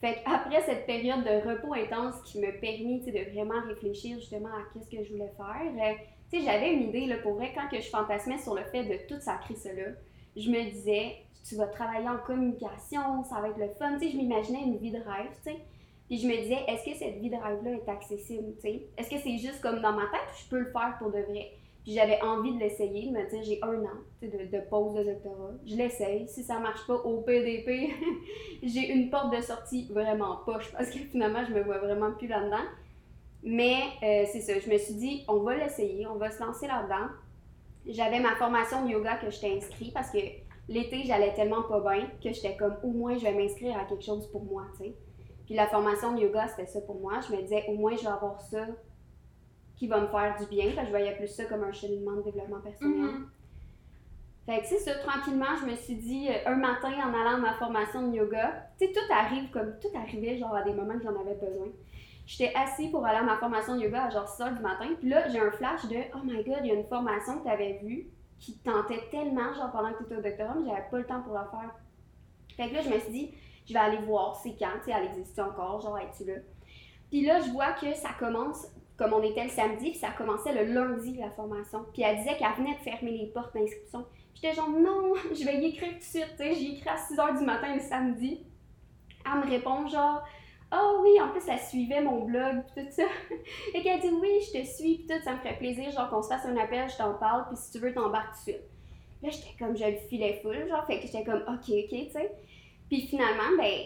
[0.00, 4.62] Fait qu'après cette période de repos intense qui tu sais, de vraiment réfléchir justement à
[4.72, 5.94] qu'est-ce que je voulais faire, euh,
[6.40, 9.20] j'avais une idée, là, pour vrai, quand que je fantasmais sur le fait de tout
[9.20, 9.92] sacrer cela,
[10.36, 13.98] je me disais, tu vas travailler en communication, ça va être le fun.
[13.98, 15.52] Je m'imaginais une vie de rêve, tu.
[16.06, 18.52] Puis je me disais, est-ce que cette vie de rêve-là est accessible?
[18.64, 21.20] Est-ce que c'est juste comme dans ma tête ou je peux le faire pour de
[21.20, 21.52] vrai?
[21.82, 25.50] Puis j'avais envie de l'essayer, de me dire, j'ai un an de, pause de doctorat.
[25.66, 26.28] Je l'essaye.
[26.28, 27.92] Si ça marche pas au PDP,
[28.62, 32.28] j'ai une porte de sortie vraiment poche parce que finalement, je me vois vraiment plus
[32.28, 32.64] là-dedans.
[33.42, 36.68] Mais euh, c'est ça, je me suis dit, on va l'essayer, on va se lancer
[36.68, 37.08] là-dedans.
[37.86, 40.18] J'avais ma formation de yoga que j'étais inscrite parce que
[40.68, 44.04] l'été, j'allais tellement pas bien que j'étais comme, au moins, je vais m'inscrire à quelque
[44.04, 44.66] chose pour moi.
[44.78, 47.14] Puis la formation de yoga, c'était ça pour moi.
[47.28, 48.66] Je me disais, au moins, je vais avoir ça
[49.82, 50.70] qui va me faire du bien.
[50.80, 53.00] je voyais plus ça comme un cheminement de développement personnel.
[53.00, 54.46] Mm-hmm.
[54.46, 57.38] Fait que c'est ça, tranquillement, je me suis dit, euh, un matin, en allant à
[57.38, 60.96] ma formation de yoga, tu sais, tout arrive comme, tout arrivait genre à des moments
[60.96, 61.66] que j'en avais besoin.
[62.26, 65.08] J'étais assis pour aller à ma formation de yoga à genre 6 du matin, puis
[65.08, 67.50] là, j'ai un flash de, oh my god, il y a une formation que tu
[67.50, 68.06] avais vue
[68.38, 71.22] qui tentait tellement, genre pendant que tu étais au doctorat, mais j'avais pas le temps
[71.22, 71.74] pour la faire.
[72.56, 73.34] Fait que là, je me suis dit,
[73.66, 76.34] je vais aller voir c'est quand, tu sais, elle existe encore, genre, es-tu là?
[77.10, 80.52] Puis là, je vois que ça commence comme on était le samedi, puis ça commençait
[80.52, 81.84] le lundi, la formation.
[81.92, 84.04] Puis elle disait qu'elle venait de fermer les portes d'inscription.
[84.34, 86.36] J'étais genre, non, je vais y écrire tout de suite.
[86.38, 88.44] J'y écrit à 6 h du matin le samedi.
[89.24, 90.22] Elle me répond genre,
[90.72, 93.04] oh oui, en plus, elle suivait mon blog, puis tout ça.
[93.74, 96.28] Et qu'elle dit, oui, je te suis, tout, ça me ferait plaisir, genre qu'on se
[96.28, 98.62] fasse un appel, je t'en parle, puis si tu veux, t'embarques tout de suite.
[99.22, 102.10] Là, j'étais comme, je le filais full, genre, fait que j'étais comme, ok, ok, tu
[102.10, 102.32] sais.
[102.88, 103.80] Puis finalement, ben,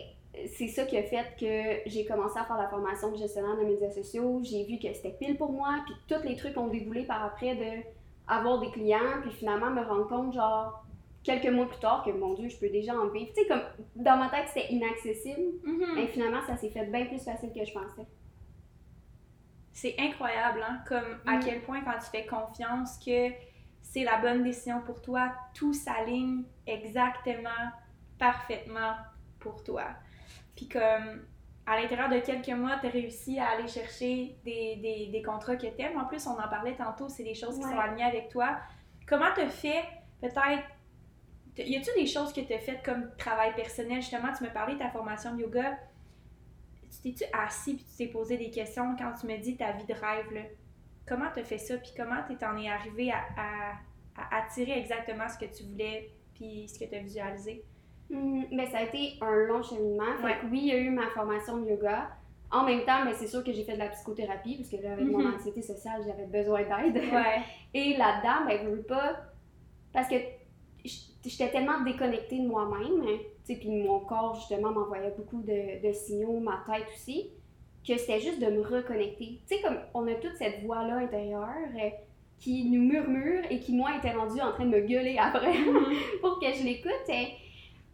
[0.54, 3.64] c'est ça qui a fait que j'ai commencé à faire la formation de gestionnaire de
[3.64, 4.40] médias sociaux.
[4.42, 7.54] J'ai vu que c'était pile pour moi, puis tous les trucs ont déboulé par après
[7.54, 7.82] de
[8.28, 10.84] avoir des clients, puis finalement me rendre compte, genre,
[11.22, 13.30] quelques mois plus tard, que mon Dieu, je peux déjà en vivre.
[13.34, 13.62] Tu sais, comme
[13.94, 15.94] dans ma tête, c'était inaccessible, mm-hmm.
[15.94, 18.06] mais finalement, ça s'est fait bien plus facile que je pensais.
[19.72, 21.40] C'est incroyable, hein, comme à mm.
[21.44, 23.30] quel point quand tu fais confiance que
[23.82, 27.70] c'est la bonne décision pour toi, tout s'aligne exactement,
[28.18, 28.94] parfaitement
[29.38, 29.84] pour toi.
[30.56, 31.26] Puis comme
[31.66, 35.56] à l'intérieur de quelques mois, tu as réussi à aller chercher des, des, des contrats
[35.56, 35.98] que tu aimes.
[35.98, 38.58] En plus, on en parlait tantôt, c'est des choses qui sont alignées avec toi.
[39.06, 39.82] Comment tu fait
[40.20, 40.62] peut-être
[41.58, 44.02] y a-tu des choses que tu as faites comme travail personnel?
[44.02, 45.78] Justement, tu me parlais de ta formation de yoga.
[46.90, 49.86] Tu t'es-tu assis puis tu t'es posé des questions quand tu me dis ta vie
[49.86, 50.32] de rêve?
[50.32, 50.42] Là?
[51.06, 51.76] Comment tu as fait ça?
[51.78, 53.72] Puis comment tu t'en es arrivé à, à,
[54.16, 57.64] à, attirer exactement ce que tu voulais puis ce que tu as visualisé?
[58.10, 60.16] Hmm, ben, ça a été un long cheminement.
[60.20, 62.08] Fait oui, il y a eu ma formation de yoga.
[62.50, 64.92] En même temps, ben, c'est sûr que j'ai fait de la psychothérapie, parce que là,
[64.92, 65.34] avec mon mhm.
[65.34, 67.02] anxiété sociale, j'avais besoin d'aide.
[67.74, 69.16] Et là-dedans, ben, je veux pas.
[69.92, 70.14] Parce que
[70.84, 76.62] j'étais tellement déconnectée de moi-même, hein, puis mon corps, justement, m'envoyait beaucoup de, signaux, ma
[76.66, 77.30] tête aussi,
[77.86, 79.40] que c'était juste de me reconnecter.
[79.48, 81.90] Tu sais, comme on a toute cette voix-là intérieure euh,
[82.38, 85.96] qui nous murmure et qui, moi, était rendue en train de me gueuler après mhm.
[86.20, 86.92] pour que je l'écoute.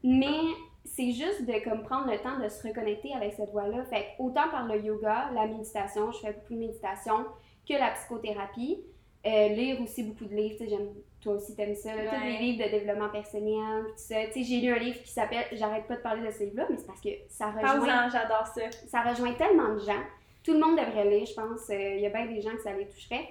[0.04, 0.40] Mais
[0.84, 3.84] c'est juste de comme prendre le temps de se reconnecter avec cette voix-là.
[3.84, 7.26] Fait autant par le yoga, la méditation, je fais beaucoup de méditation,
[7.68, 8.82] que la psychothérapie.
[9.24, 10.88] Euh, lire aussi beaucoup de livres, j'aime,
[11.20, 14.16] toi aussi t'aimes ça, tous les livres de développement personnel, tout ça.
[14.34, 16.88] j'ai lu un livre qui s'appelle, j'arrête pas de parler de ce livre-là, mais c'est
[16.88, 18.08] parce que ça rejoint...
[18.08, 18.62] j'adore ça.
[18.88, 20.02] Ça rejoint tellement de gens.
[20.42, 21.68] Tout le monde devrait lire, je pense.
[21.68, 23.28] Il euh, y a bien des gens que ça les toucherait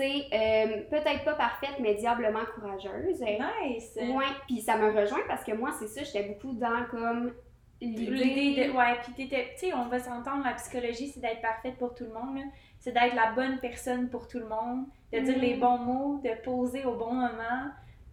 [0.00, 3.20] c'est euh, peut-être pas parfaite, mais diablement courageuse.
[3.20, 3.96] Nice!
[3.96, 7.32] Ouais, puis ça me rejoint parce que moi, c'est ça, j'étais beaucoup dans comme
[7.82, 8.72] l'idée de.
[8.72, 12.14] Ouais, puis tu sais, on va s'entendre, la psychologie, c'est d'être parfaite pour tout le
[12.14, 12.44] monde.
[12.78, 15.60] C'est d'être la bonne personne pour tout le monde, de dire les mm.
[15.60, 17.70] bons mots, de poser au bon moment,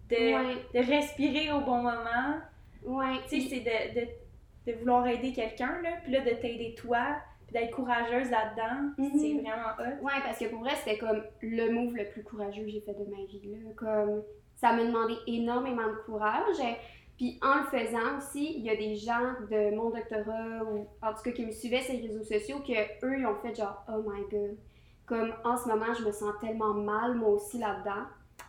[0.10, 2.41] de, de respirer au bon moment.
[2.84, 3.19] Ouais.
[3.30, 4.08] Tu sais, c'est de, de,
[4.67, 7.15] de, vouloir aider quelqu'un, là, puis là, de t'aider toi
[7.51, 9.41] d'être courageuse là-dedans, c'est mhm.
[9.41, 10.03] vraiment hot.
[10.05, 12.93] Ouais, parce que pour vrai, c'était comme le move le plus courageux que j'ai fait
[12.93, 13.41] de ma vie.
[13.45, 13.71] Là.
[13.75, 14.23] Comme,
[14.55, 16.57] ça m'a demandé énormément de courage.
[17.17, 21.13] Puis en le faisant aussi, il y a des gens de mon doctorat, ou en
[21.13, 23.83] tout cas qui me suivaient sur les réseaux sociaux, que eux, ils ont fait genre,
[23.89, 24.57] oh my god.
[25.05, 28.03] Comme en ce moment, je me sens tellement mal, moi aussi, là-dedans.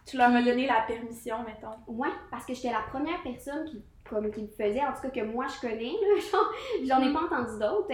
[0.04, 1.76] Tu leur as donné la permission, mettons.
[1.86, 5.10] Ouais, parce que j'étais la première personne qui, comme, qui le faisait, en tout cas
[5.10, 5.92] que moi je connais.
[6.86, 7.88] J'en ai pas entendu d'autres.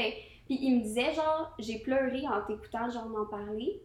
[0.47, 3.81] Puis il me disait, genre, j'ai pleuré en t'écoutant, genre, m'en parler.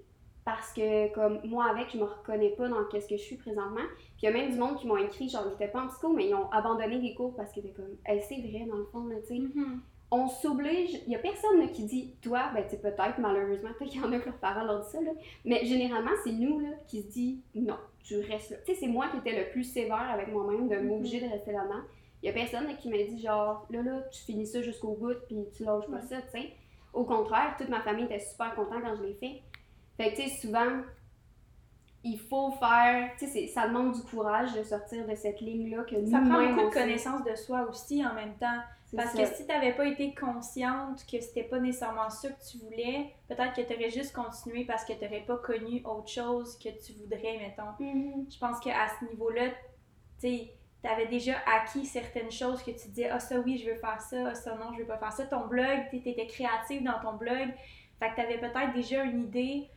[0.46, 3.86] Parce que, comme, moi, avec, je me reconnais pas dans qu'est-ce que je suis présentement.
[4.18, 5.88] Puis il y a même du monde qui m'ont écrit, genre, ils étaient pas en
[5.88, 8.78] psycho, mais ils ont abandonné des cours parce qu'ils étaient comme, hey, c'est vrai, dans
[8.78, 9.34] le fond, tu sais.
[9.36, 9.80] Mm-hmm.
[10.12, 13.92] On s'oblige, il y a personne qui dit, toi, ben, tu sais, peut-être, malheureusement, peut-être
[13.92, 15.12] qu'il y en a que leurs parents leur disent ça, là.
[15.46, 18.58] Mais généralement, c'est nous, là, qui se dit, non, tu restes là.
[18.66, 21.52] Tu sais, c'est moi qui étais le plus sévère avec moi-même de m'obliger de rester
[21.52, 21.84] là-dedans.
[22.22, 25.16] Il y a personne qui m'a dit genre là là tu finis ça jusqu'au bout
[25.28, 26.54] puis tu lâches pas ça, tu sais.
[26.92, 29.42] Au contraire, toute ma famille était super contente quand je l'ai fait.
[29.98, 30.82] Fait que tu sais souvent
[32.04, 36.06] il faut faire, tu sais, ça demande du courage de sortir de cette ligne-là que
[36.06, 38.60] Ça prend beaucoup de connaissance de soi aussi en même temps.
[38.96, 39.24] Parce ça.
[39.24, 43.14] que si tu n'avais pas été consciente que c'était pas nécessairement ça que tu voulais,
[43.28, 46.70] peut-être que tu aurais juste continué parce que tu n'aurais pas connu autre chose que
[46.70, 47.84] tu voudrais, mettons.
[47.84, 48.26] Mhm.
[48.32, 49.50] Je pense qu'à ce niveau-là,
[50.20, 50.28] tu
[50.88, 54.30] avais déjà acquis certaines choses que tu disais, ah ça oui, je veux faire ça,
[54.30, 55.26] ah ça non, je veux pas faire ça.
[55.26, 57.50] Ton blog, tu étais créative dans ton blog,
[58.00, 59.68] fait que tu avais peut-être déjà une idée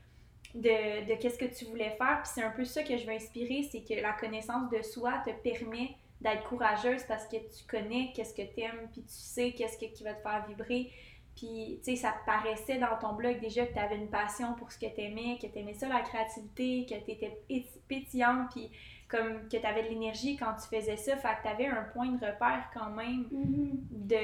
[0.54, 2.20] de, de qu'est-ce que tu voulais faire.
[2.22, 5.22] Puis c'est un peu ça que je veux inspirer, c'est que la connaissance de soi
[5.24, 9.52] te permet d'être courageuse parce que tu connais qu'est-ce que tu aimes, puis tu sais
[9.52, 10.92] qu'est-ce que- qui va te faire vibrer.
[11.34, 14.54] Puis, tu sais, ça te paraissait dans ton blog déjà que tu avais une passion
[14.54, 17.40] pour ce que tu aimais, que tu aimais ça, la créativité, que tu étais
[17.88, 18.70] pétillante, puis
[19.12, 21.16] comme que tu avais de l'énergie quand tu faisais ça.
[21.18, 23.78] Fait que tu avais un point de repère quand même Mhm.
[23.90, 24.16] de,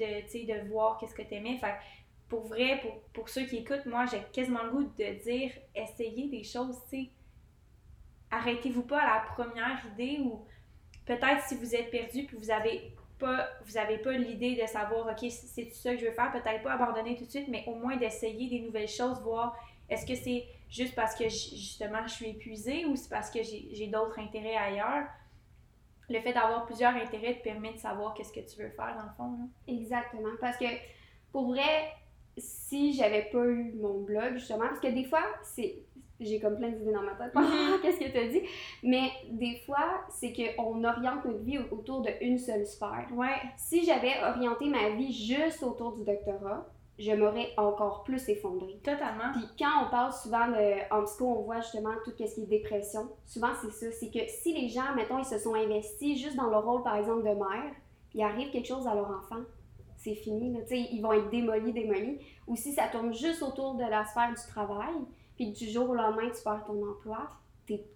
[0.00, 1.56] de, de voir qu'est-ce que tu aimais.
[1.58, 1.82] Fait que
[2.28, 6.28] pour vrai, pour, pour ceux qui écoutent, moi, j'ai quasiment le goût de dire essayez
[6.28, 7.10] des choses, tu sais.
[8.30, 10.44] Arrêtez-vous pas à la première idée ou
[11.06, 15.06] peut-être si vous êtes perdu puis vous avez pas vous avez pas l'idée de savoir
[15.06, 17.76] OK, c'est ça que je veux faire, peut-être pas abandonner tout de suite, mais au
[17.76, 19.56] moins d'essayer des nouvelles choses, voir
[19.88, 20.44] est-ce que c'est
[20.74, 25.06] juste parce que justement je suis épuisée ou c'est parce que j'ai d'autres intérêts ailleurs?
[26.10, 29.04] Le fait d'avoir plusieurs intérêts te permet de savoir qu'est-ce que tu veux faire dans
[29.04, 29.38] le fond.
[29.38, 29.46] là.
[29.68, 30.28] Exactement.
[30.38, 30.66] Parce que
[31.32, 31.92] pour vrai,
[32.36, 35.78] si j'avais pas eu mon blog, justement, parce que des fois, c'est.
[36.20, 37.32] J'ai comme plein d'idées dans ma tête.
[37.82, 38.42] Qu'est-ce que tu as dit?
[38.84, 43.08] Mais des fois, c'est qu'on oriente notre vie au- autour d'une seule sphère.
[43.14, 46.66] Ouais, Si j'avais orienté ma vie juste autour du doctorat,
[46.98, 48.78] je m'aurais encore plus effondrée.
[48.84, 49.32] totalement.
[49.32, 52.46] Puis quand on parle souvent de, en psycho, on voit justement tout ce qui est
[52.46, 53.08] dépression.
[53.26, 53.90] Souvent, c'est ça.
[53.92, 56.96] C'est que si les gens, mettons, ils se sont investis juste dans leur rôle, par
[56.96, 57.72] exemple, de mère,
[58.10, 59.42] puis il arrive quelque chose à leur enfant,
[59.96, 60.52] c'est fini.
[60.52, 60.60] Là.
[60.70, 62.18] Ils vont être démolis, démolis.
[62.46, 64.94] Ou si ça tourne juste autour de la sphère du travail,
[65.36, 67.28] puis du jour au lendemain, tu perds ton emploi,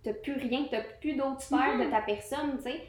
[0.03, 2.83] t'as plus rien, t'as plus d'autres sphères de ta personne, tu sais.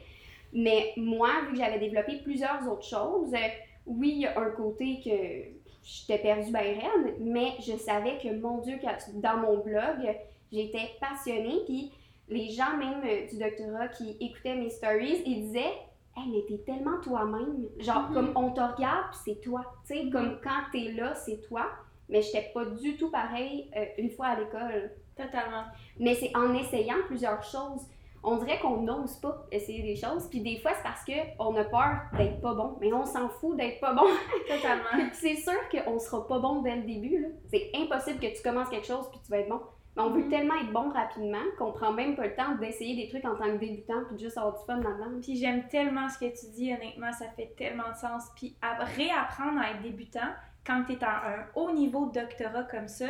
[0.52, 3.48] Mais moi, vu que j'avais développé plusieurs autres choses, euh,
[3.86, 8.28] oui, il y a un côté que j'étais perdue bien raide, mais je savais que,
[8.34, 8.78] mon Dieu,
[9.14, 10.16] dans mon blog,
[10.52, 11.92] j'étais passionnée, puis
[12.28, 15.74] les gens même euh, du doctorat qui écoutaient mes stories, ils disaient
[16.16, 17.66] «Hey, mais t'es tellement toi-même.
[17.78, 18.14] Genre, Mhm.
[18.14, 19.62] comme on te regarde, puis c'est toi.
[19.86, 21.66] Tu sais, comme quand t'es là, c'est toi.
[22.08, 24.90] Mais j'étais pas du tout pareil euh, une fois à l'école.
[25.16, 25.64] Totalement.
[25.98, 27.82] Mais c'est en essayant plusieurs choses.
[28.22, 31.64] On dirait qu'on n'ose pas essayer des choses, puis des fois, c'est parce qu'on a
[31.64, 32.76] peur d'être pas bon.
[32.80, 34.04] Mais on s'en fout d'être pas bon.
[34.48, 34.84] Totalement.
[34.92, 37.18] Puis c'est sûr qu'on sera pas bon dès le début.
[37.22, 37.28] là.
[37.50, 39.60] C'est impossible que tu commences quelque chose puis tu vas être bon.
[39.96, 40.28] Mais on veut Mhm.
[40.30, 43.50] tellement être bon rapidement qu'on prend même pas le temps d'essayer des trucs en tant
[43.52, 45.20] que débutant puis de juste avoir du fun là-dedans.
[45.20, 48.28] Puis j'aime tellement ce que tu dis, honnêtement, ça fait tellement de sens.
[48.36, 50.28] Puis à réapprendre à être débutant,
[50.64, 53.06] quand tu es à un haut niveau de doctorat comme ça,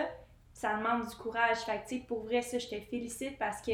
[0.54, 1.58] ça demande du courage.
[1.58, 3.72] Fait que, tu sais, pour vrai, ça, je te félicite parce que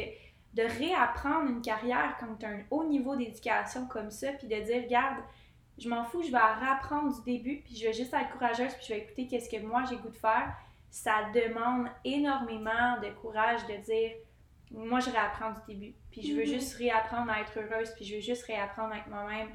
[0.57, 4.55] de réapprendre une carrière quand tu as un haut niveau d'éducation comme ça, puis de
[4.59, 5.17] dire, regarde,
[5.77, 8.85] je m'en fous, je vais réapprendre du début, puis je vais juste être courageuse, puis
[8.89, 10.51] je vais écouter qu'est-ce que moi j'ai goût de faire.
[10.89, 14.11] Ça demande énormément de courage de dire,
[14.71, 16.47] moi je réapprends du début, puis je veux Mhm.
[16.59, 19.49] juste réapprendre à être heureuse, puis je veux juste réapprendre être moi-même.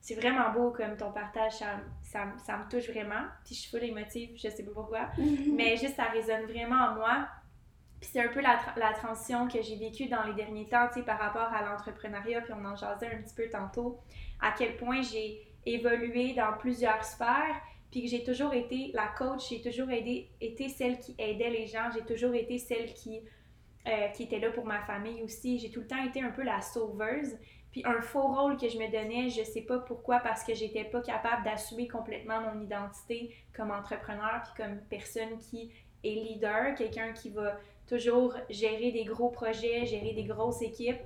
[0.00, 1.66] C'est vraiment beau comme ton partage, ça,
[2.02, 3.24] ça, ça me touche vraiment.
[3.44, 5.08] Puis je suis full émotive, je sais pas pourquoi.
[5.56, 7.28] Mais juste, ça résonne vraiment en moi.
[8.00, 11.00] Puis c'est un peu la, la transition que j'ai vécue dans les derniers temps, tu
[11.00, 14.00] sais, par rapport à l'entrepreneuriat, puis on en jasait un petit peu tantôt,
[14.40, 17.60] à quel point j'ai évolué dans plusieurs sphères,
[17.90, 21.66] puis que j'ai toujours été la coach, j'ai toujours aidé, été celle qui aidait les
[21.66, 23.20] gens, j'ai toujours été celle qui,
[23.86, 26.42] euh, qui était là pour ma famille aussi, j'ai tout le temps été un peu
[26.42, 27.36] la sauveuse,
[27.72, 30.84] puis un faux rôle que je me donnais, je sais pas pourquoi, parce que j'étais
[30.84, 37.12] pas capable d'assumer complètement mon identité comme entrepreneur, puis comme personne qui est leader, quelqu'un
[37.12, 37.58] qui va
[37.96, 41.00] toujours gérer des gros projets, gérer des grosses équipes.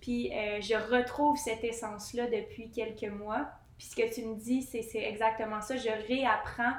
[0.00, 3.48] Puis euh, je retrouve cette essence-là depuis quelques mois.
[3.76, 5.76] Puis ce que tu me dis, c'est c'est exactement ça.
[5.76, 6.72] Je réapprends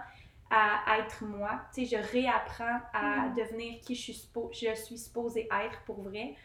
[0.50, 1.62] à être moi.
[1.74, 3.36] Tu sais, je réapprends à Mhm.
[3.36, 6.36] devenir qui je suis, suppo- je suis supposée être pour vrai.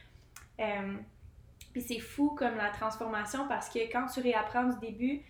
[0.61, 0.97] Euh,
[1.73, 5.23] puis c'est fou comme la transformation parce que quand tu réapprends du début,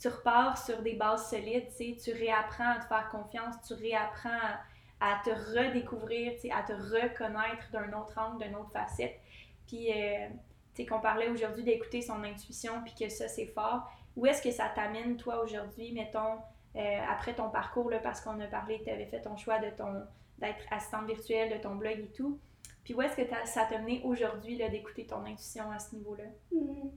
[0.00, 3.74] tu repars sur des bases solides, tu sais, tu réapprends à te faire confiance, tu
[3.74, 4.60] réapprends à,
[5.04, 9.20] à te redécouvrir, à te reconnaître d'un autre angle, d'une autre facette.
[9.66, 10.28] Puis, euh,
[10.74, 13.90] tu sais, qu'on parlait aujourd'hui d'écouter son intuition, puis que ça, c'est fort.
[14.16, 16.38] Où est-ce que ça t'amène, toi, aujourd'hui, mettons,
[16.76, 19.58] euh, après ton parcours, là, parce qu'on a parlé que tu avais fait ton choix
[19.58, 20.04] de ton
[20.38, 22.40] d'être assistante virtuelle, de ton blog et tout.
[22.82, 26.24] Puis où est-ce que ça t'a mené aujourd'hui d'écouter ton intuition à ce niveau-là?
[26.50, 26.90] Mhm.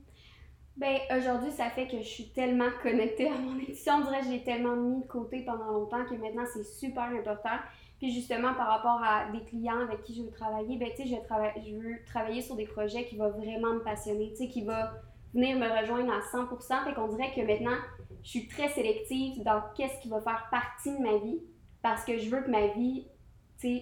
[0.76, 3.94] Ben, aujourd'hui, ça fait que je suis tellement connectée à mon intuition.
[3.94, 7.04] On dirait que je l'ai tellement mis de côté pendant longtemps que maintenant, c'est super
[7.04, 7.58] important.
[7.98, 11.08] Puis justement, par rapport à des clients avec qui je veux travailler, ben, tu sais,
[11.08, 14.92] je, je veux travailler sur des projets qui vont vraiment me passionner, qui va
[15.34, 16.84] venir me rejoindre à 100%.
[16.84, 17.76] Fait qu'on dirait que maintenant,
[18.22, 21.40] je suis très sélective dans qu'est-ce qui va faire partie de ma vie
[21.82, 23.06] parce que je veux que ma vie,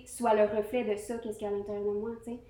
[0.06, 2.40] soit le reflet de ça, qu'est-ce qu'il y a à l'intérieur de moi, tu sais.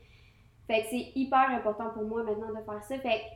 [0.67, 2.99] Fait que c'est hyper important pour moi maintenant de faire ça.
[2.99, 3.36] Fait que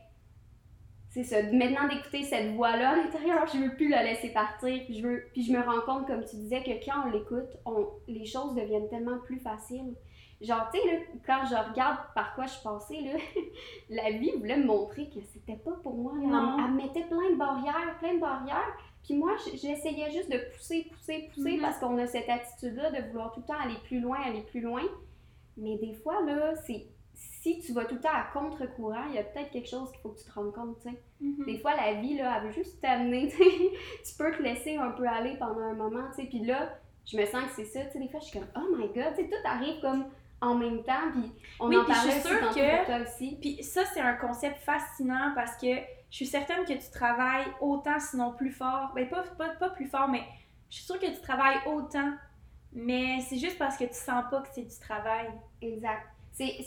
[1.11, 1.42] c'est ça.
[1.42, 4.84] Maintenant d'écouter cette voix-là à l'intérieur, je veux plus la laisser partir.
[4.84, 7.56] Puis je, veux, puis je me rends compte, comme tu disais, que quand on l'écoute,
[7.66, 9.96] on, les choses deviennent tellement plus faciles.
[10.40, 13.18] Genre, tu sais, quand je regarde par quoi je suis passée, là,
[13.90, 16.12] la vie voulait me montrer que c'était pas pour moi.
[16.14, 16.56] Là.
[16.64, 18.78] Elle, mettait plein de barrières, plein de barrières.
[19.02, 21.61] Puis moi, j'essayais juste de pousser, pousser, pousser mm-hmm.
[21.61, 24.61] parce qu'on a cette attitude-là de vouloir tout le temps aller plus loin, aller plus
[24.61, 24.82] loin.
[25.56, 26.86] Mais des fois, là, c'est
[27.43, 30.01] si tu vas tout le temps à contre-courant, il y a peut-être quelque chose qu'il
[30.01, 31.03] faut que tu te rendes compte, tu sais.
[31.23, 31.45] Mm-hmm.
[31.45, 35.07] Des fois, la vie, là, elle veut juste t'amener, tu peux te laisser un peu
[35.07, 36.29] aller pendant un moment, tu sais.
[36.29, 37.99] Puis là, je me sens que c'est ça, tu sais.
[37.99, 40.07] Des fois, je suis comme, oh my god, tu sais, tout arrive comme
[40.41, 42.87] en même temps, puis on oui, en parlait aussi que...
[42.87, 43.37] toi aussi.
[43.39, 45.66] Puis ça, c'est un concept fascinant parce que
[46.11, 48.93] je suis certaine que tu travailles autant, sinon plus fort.
[48.95, 50.23] Ben, pas, pas, pas plus fort, mais
[50.71, 52.12] je suis sûre que tu travailles autant.
[52.73, 55.29] Mais c'est juste parce que tu sens pas que c'est du travail.
[55.61, 56.07] Exact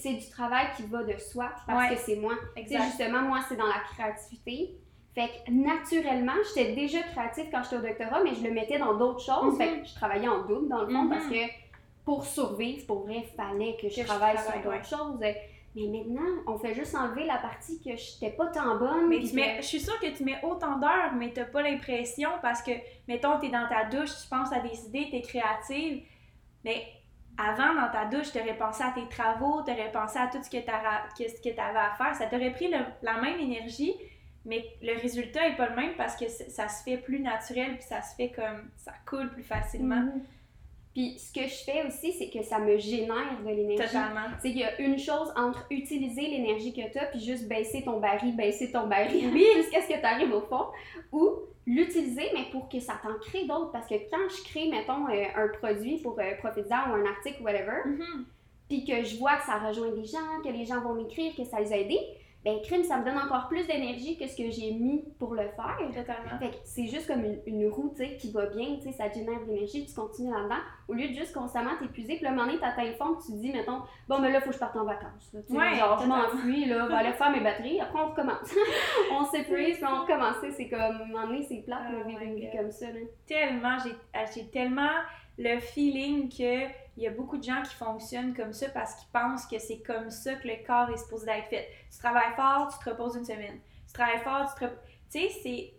[0.01, 2.33] c'est du travail qui va de soi parce que c'est moi.
[2.57, 4.75] Justement, moi, c'est dans la créativité.
[5.15, 8.95] Fait que naturellement, j'étais déjà créative quand j'étais au doctorat, mais je le mettais dans
[8.95, 9.57] d'autres choses.
[9.57, 9.85] Fait que mhm.
[9.85, 11.31] je travaillais en double dans le fond parce mhm.
[11.31, 11.51] que
[12.03, 15.19] pour survivre, pour vrai, il fallait que je travaille sur d'autres choses.
[15.75, 19.07] Mais maintenant, on fait juste enlever la partie que j'étais pas tant bonne.
[19.07, 19.21] Mais,
[19.61, 22.71] je suis sûre que tu mets autant d'heures, mais t'as pas l'impression parce que,
[23.07, 26.03] mettons, t'es dans ta douche, tu penses à des idées, t'es créative.
[26.63, 26.85] Mais
[27.37, 30.41] avant, dans ta douche, tu aurais pensé à tes travaux, tu aurais pensé à tout
[30.43, 32.15] ce que tu avais à faire.
[32.15, 33.95] Ça t'aurait pris la même énergie,
[34.45, 37.83] mais le résultat n'est pas le même parce que ça se fait plus naturel, puis
[37.83, 38.69] ça se fait comme.
[38.77, 40.01] ça coule plus facilement.
[40.01, 40.21] Mm-hmm.
[40.93, 43.83] Puis ce que je fais aussi, c'est que ça me génère de l'énergie.
[43.83, 44.27] Totalement.
[44.41, 47.83] C'est qu'il y a une chose entre utiliser l'énergie que tu as puis juste baisser
[47.83, 49.43] ton baril, baisser ton baril oui.
[49.55, 50.67] jusqu'à ce que tu arrives au fond,
[51.11, 51.31] ou
[51.65, 53.71] l'utiliser, mais pour que ça t'en crée d'autres.
[53.71, 57.81] Parce que quand je crée, mettons, euh, un produit pour euh, ou un article, whatever,
[57.87, 58.23] mm-hmm.
[58.69, 61.43] puis que je vois que ça rejoint des gens, que les gens vont m'écrire, que
[61.43, 62.01] ça les a aidés,
[62.43, 65.47] ben crime, ça me donne encore plus d'énergie que ce que j'ai mis pour le
[65.49, 65.77] faire.
[65.87, 66.37] Totalement.
[66.39, 69.39] Fait que c'est juste comme une, une roue, qui va bien, tu sais, ça génère
[69.41, 72.59] de l'énergie, tu continues là-dedans, au lieu de juste constamment t'épuiser, puis le moment donné,
[72.59, 74.85] t'atteins le fond, tu te dis, mettons, bon, mais là, faut que je parte en
[74.85, 78.53] vacances, là, ouais, genre, je m'enfuis, là, va aller faire mes batteries, après on recommence.
[79.11, 82.21] on s'épuise, puis on recommence, c'est comme, à un moment donné, c'est plate, oh vivre
[82.21, 82.99] une vie comme ça, là.
[83.27, 83.77] Tellement,
[84.33, 84.91] j'ai tellement
[85.37, 89.09] le feeling que il y a beaucoup de gens qui fonctionnent comme ça parce qu'ils
[89.09, 91.67] pensent que c'est comme ça que le corps est supposé d'être fait.
[91.91, 93.59] Tu travailles fort, tu te reposes une semaine.
[93.87, 94.71] Tu travailles fort, tu te
[95.11, 95.73] Tu sais, c'est.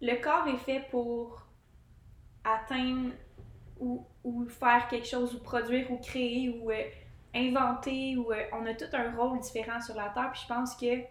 [0.00, 1.46] Le corps est fait pour
[2.42, 3.12] atteindre
[3.78, 6.84] ou, ou, faire quelque chose, ou produire, ou créer, ou euh,
[7.34, 10.30] inventer, ou euh, on a tout un rôle différent sur la Terre.
[10.32, 11.02] Puis je pense que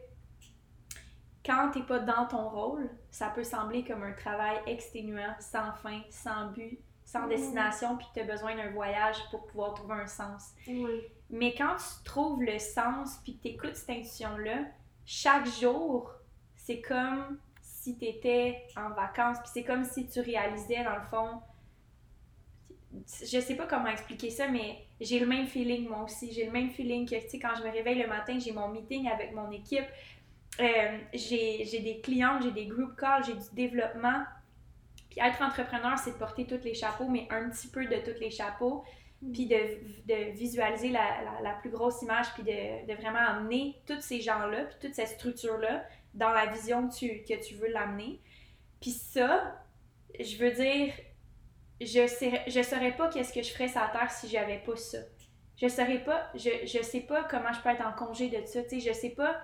[1.49, 6.01] quand t'es pas dans ton rôle, ça peut sembler comme un travail exténuant, sans fin,
[6.11, 7.29] sans but, sans mm.
[7.29, 10.53] destination, puis que tu as besoin d'un voyage pour pouvoir trouver un sens.
[11.31, 14.65] Mais quand tu trouves le sens, puis que tu écoutes cette intuition-là,
[15.05, 16.11] chaque jour,
[16.55, 21.05] c'est comme si tu étais en vacances, puis c'est comme si tu réalisais, dans le
[21.09, 21.41] fond,
[23.07, 26.31] je sais pas comment expliquer ça, mais j'ai le même feeling moi aussi.
[26.31, 28.67] J'ai le même feeling que, tu sais, quand je me réveille le matin, j'ai mon
[28.69, 29.85] meeting avec mon équipe.
[30.59, 34.23] Euh, j'ai des clients, j'ai des group calls, j'ai du développement.
[35.09, 38.19] Puis être entrepreneur, c'est de porter tous les chapeaux, mais un petit peu de tous
[38.19, 38.83] les chapeaux.
[39.21, 39.31] Mm.
[39.31, 39.57] Puis de,
[40.05, 44.65] de visualiser la, la, plus grosse image, puis de, de vraiment amener tous ces gens-là,
[44.65, 45.83] puis toute cette structure-là
[46.13, 48.19] dans la vision que tu, que tu veux l'amener.
[48.81, 49.63] Puis ça,
[50.19, 50.93] je veux dire,
[51.79, 54.75] je sais, je saurais pas qu'est-ce que je ferais sur la terre si j'avais pas
[54.75, 54.99] ça.
[55.55, 58.63] Je saurais pas, je, je sais pas comment je peux être en congé de ça,
[58.63, 59.41] tu sais, je sais pas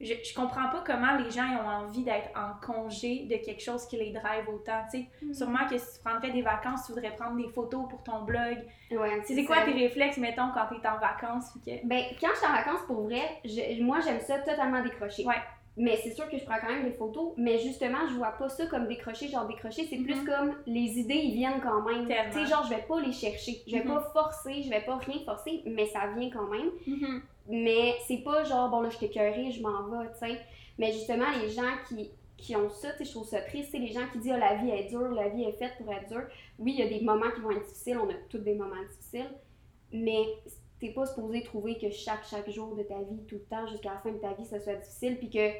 [0.00, 3.86] je, je comprends pas comment les gens ont envie d'être en congé de quelque chose
[3.86, 4.82] qui les drive autant.
[4.92, 5.34] Tu sais, mm.
[5.34, 8.58] Sûrement que si tu prendrais des vacances, tu voudrais prendre des photos pour ton blog.
[8.90, 11.52] Ouais, c'est quoi tes réflexes, mettons, quand tu es en vacances?
[11.64, 11.86] Que...
[11.86, 13.40] Ben, quand je suis en vacances, pour vrai,
[13.80, 15.24] moi, j'aime ça totalement décrocher.
[15.24, 15.42] Ouais.
[15.80, 18.48] Mais c'est sûr que je prends quand même des photos, mais justement, je vois pas
[18.48, 20.24] ça comme décrocher, genre décrocher, c'est plus mm-hmm.
[20.24, 22.04] comme les idées, ils viennent quand même.
[22.04, 23.86] Tu sais, genre, je vais pas les chercher, je vais mm-hmm.
[23.86, 26.70] pas forcer, je vais pas rien forcer, mais ça vient quand même.
[26.86, 27.20] Mm-hmm.
[27.50, 30.40] Mais c'est pas genre, bon là, je t'ai curé, je m'en vais, tu sais.
[30.78, 33.78] Mais justement, les gens qui, qui ont ça, tu sais, je trouve ça triste, c'est
[33.78, 36.08] les gens qui disent, oh, la vie est dure, la vie est faite pour être
[36.08, 36.24] dure.
[36.58, 38.82] Oui, il y a des moments qui vont être difficiles, on a tous des moments
[38.90, 39.30] difficiles,
[39.92, 40.24] mais
[40.80, 43.92] t'es pas supposé trouver que chaque, chaque jour de ta vie, tout le temps, jusqu'à
[43.94, 45.50] la fin de ta vie, ça soit difficile, puis que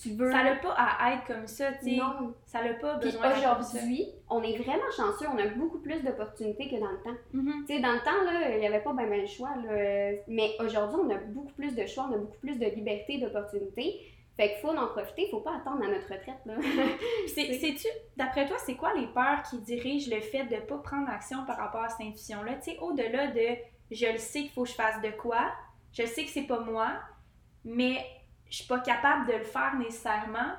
[0.00, 0.30] tu veux.
[0.30, 1.96] Ça n'a pas à être comme ça, tu sais.
[1.96, 2.34] Non.
[2.46, 6.76] Ça n'a pas besoin aujourd'hui, on est vraiment chanceux, on a beaucoup plus d'opportunités que
[6.76, 7.18] dans le temps.
[7.32, 7.64] Mhm.
[7.66, 9.54] Tu sais, dans le temps, là, il n'y avait pas bien ben le choix.
[9.56, 10.12] Là.
[10.28, 14.00] Mais aujourd'hui, on a beaucoup plus de choix, on a beaucoup plus de liberté, d'opportunités.
[14.36, 16.38] Fait qu'il faut en profiter, il faut pas attendre à notre retraite.
[16.46, 16.54] Là.
[17.26, 21.08] Sais-tu, d'après toi, c'est quoi les peurs qui dirigent le fait de ne pas prendre
[21.08, 22.54] action par rapport à cette intuition-là?
[22.62, 23.56] Tu sais, au-delà de
[23.90, 25.52] je le sais qu'il faut que je fasse de quoi,
[25.92, 26.92] je sais que c'est pas moi,
[27.64, 28.04] mais
[28.50, 30.52] je suis pas capable de le faire nécessairement.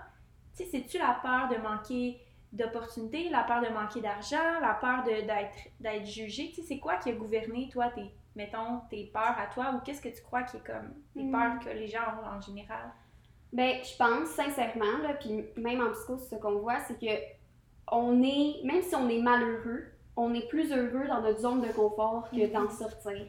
[0.56, 2.20] Tu sais, c'est-tu la peur de manquer
[2.52, 6.50] d'opportunités, la peur de manquer d'argent, la peur d'être jugé?
[6.50, 9.80] Tu sais, c'est quoi qui a gouverné, toi, tes, mettons, tes peurs à toi, ou
[9.82, 11.32] qu'est-ce que tu crois qui est comme les Hmm.
[11.32, 12.92] peurs que les gens ont en général?
[13.52, 17.12] Ben, je pense sincèrement, là, puis même en psycho, ce qu'on voit, c'est que
[17.92, 19.86] on est, même si on est malheureux,
[20.22, 22.52] on est plus heureux dans notre zone de confort que Mhm.
[22.52, 23.26] d'en sortir.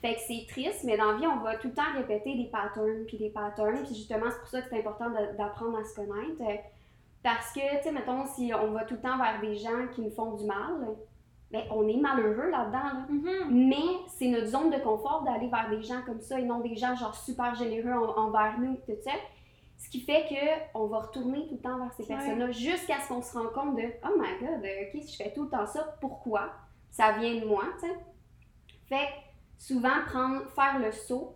[0.00, 2.46] Fait que c'est triste, mais dans la vie, on va tout le temps répéter des
[2.50, 5.94] patterns, puis des patterns, puis justement, c'est pour ça que c'est important d'apprendre à se
[5.94, 6.42] connaître.
[7.22, 10.00] Parce que, tu sais, mettons, si on va tout le temps vers des gens qui
[10.02, 10.88] nous font du mal,
[11.52, 13.06] ben, on est malheureux là-dedans, là.
[13.08, 13.68] Mhm.
[13.68, 16.74] Mais c'est notre zone de confort d'aller vers des gens comme ça et non des
[16.74, 19.12] gens genre super généreux en- envers nous, tout ça.
[19.84, 22.08] Ce qui fait que on va retourner tout le temps vers ces Ouais.
[22.16, 25.22] personnes-là jusqu'à ce qu'on se rende compte de Oh my god, euh, ok, si je
[25.24, 26.52] fais tout le temps ça, pourquoi?
[26.90, 27.96] Ça vient de moi, tu sais.
[28.88, 29.12] Fait que
[29.58, 31.34] souvent, prendre, faire le saut,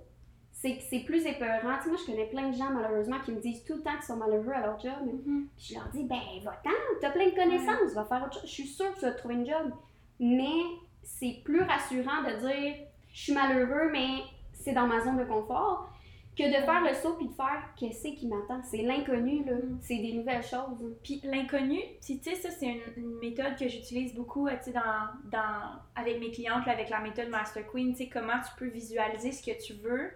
[0.53, 1.77] c'est que c'est plus épeurant.
[1.79, 3.93] Tu sais, moi, je connais plein de gens, malheureusement, qui me disent tout le temps
[3.95, 4.93] qu'ils sont malheureux à leur job.
[5.05, 5.49] Mhm.
[5.57, 6.71] Puis je leur dis, ben, va-t'en,
[7.01, 8.43] t'as plein de connaissances, va faire autre chose.
[8.45, 9.73] Je suis sûre que tu vas trouver une job.
[10.21, 10.55] Mais
[11.03, 12.75] c'est plus rassurant de dire,
[13.13, 14.21] je suis malheureux, mais
[14.55, 15.91] c'est dans ma zone de confort,
[16.37, 18.63] que de faire le saut puis de faire, qu'est-ce qui m'attend?
[18.63, 19.55] C'est l'inconnu, là.
[19.55, 19.79] Mm.
[19.81, 20.95] C'est des nouvelles choses.
[21.03, 24.73] Puis l'inconnu, tu sais, ça c'est une, une méthode que j'utilise beaucoup, euh, tu sais,
[24.73, 28.51] dans, dans, avec mes clientes, là, avec la méthode Master Queen, tu sais, comment tu
[28.59, 30.11] peux visualiser ce que tu veux.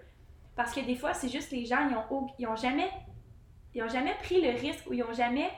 [0.56, 2.90] Parce que des fois, c'est juste les gens, ils ont, ils ont jamais,
[3.74, 5.48] ils ont jamais pris le risque ou ils ont jamais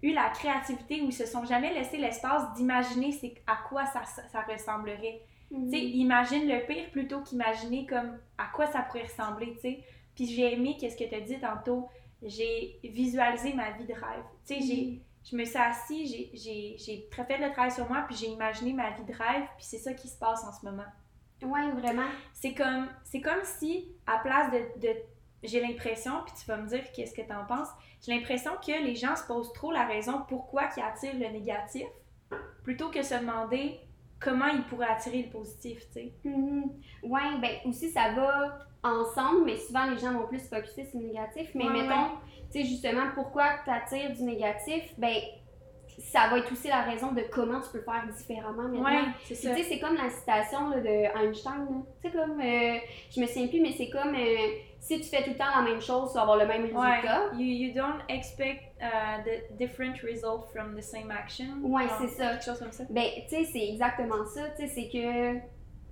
[0.00, 4.04] eu la créativité ou ils se sont jamais laissé l'espace d'imaginer c'est à quoi ça,
[4.04, 5.22] ça, ça ressemblerait.
[5.50, 9.84] Tu sais, imagine le pire plutôt qu'imaginer comme à quoi ça pourrait ressembler, tu sais.
[10.14, 11.88] Puis j'ai aimé qu'est-ce que tu as dit tantôt,
[12.22, 14.24] j'ai visualisé ma vie de rêve.
[14.46, 18.26] Tu sais, j'ai je me suis assise, j'ai- fait le travail sur moi, puis j'ai
[18.26, 20.84] imaginé ma vie de rêve, puis c'est ça qui se passe en ce moment.
[21.42, 22.06] Ouais, vraiment.
[22.34, 22.88] C'est comme,
[23.22, 24.96] comme si, à place de, de-
[25.42, 27.68] j'ai l'impression, puis tu vas me dire qu'est-ce que tu en penses,
[28.04, 31.86] j'ai l'impression que les gens se posent trop la raison pourquoi ils attirent le négatif,
[32.62, 33.80] plutôt que se demander
[34.20, 36.12] comment ils pourraient attirer le positif, tu sais.
[36.24, 36.70] Mhm.
[37.02, 41.00] Ouais, ben aussi, ça va ensemble, mais souvent les gens vont plus se focuser sur
[41.00, 41.48] le négatif.
[41.54, 42.10] Mais Ouais, mettons,
[42.52, 45.14] tu sais, justement, pourquoi tu attires du négatif, ben
[46.10, 48.84] ça va être aussi la raison de comment tu peux faire différemment maintenant.
[48.84, 49.54] Ouais, c'est ça.
[49.54, 51.84] tu sais, c'est comme la citation là, de Einstein.
[52.02, 52.78] Tu sais, comme, euh,
[53.14, 54.36] je me souviens plus, mais c'est comme euh,
[54.80, 56.96] si tu fais tout le temps la même chose, tu vas avoir le même Ouais,
[56.96, 57.20] résultat.
[57.34, 61.46] you, you don't expect uh, the different result from the same action.
[61.62, 62.30] Ouais, c'est ça.
[62.32, 62.84] Quelque chose comme ça.
[62.90, 64.50] Ben, tu sais, c'est exactement ça.
[64.58, 65.38] Tu sais, c'est que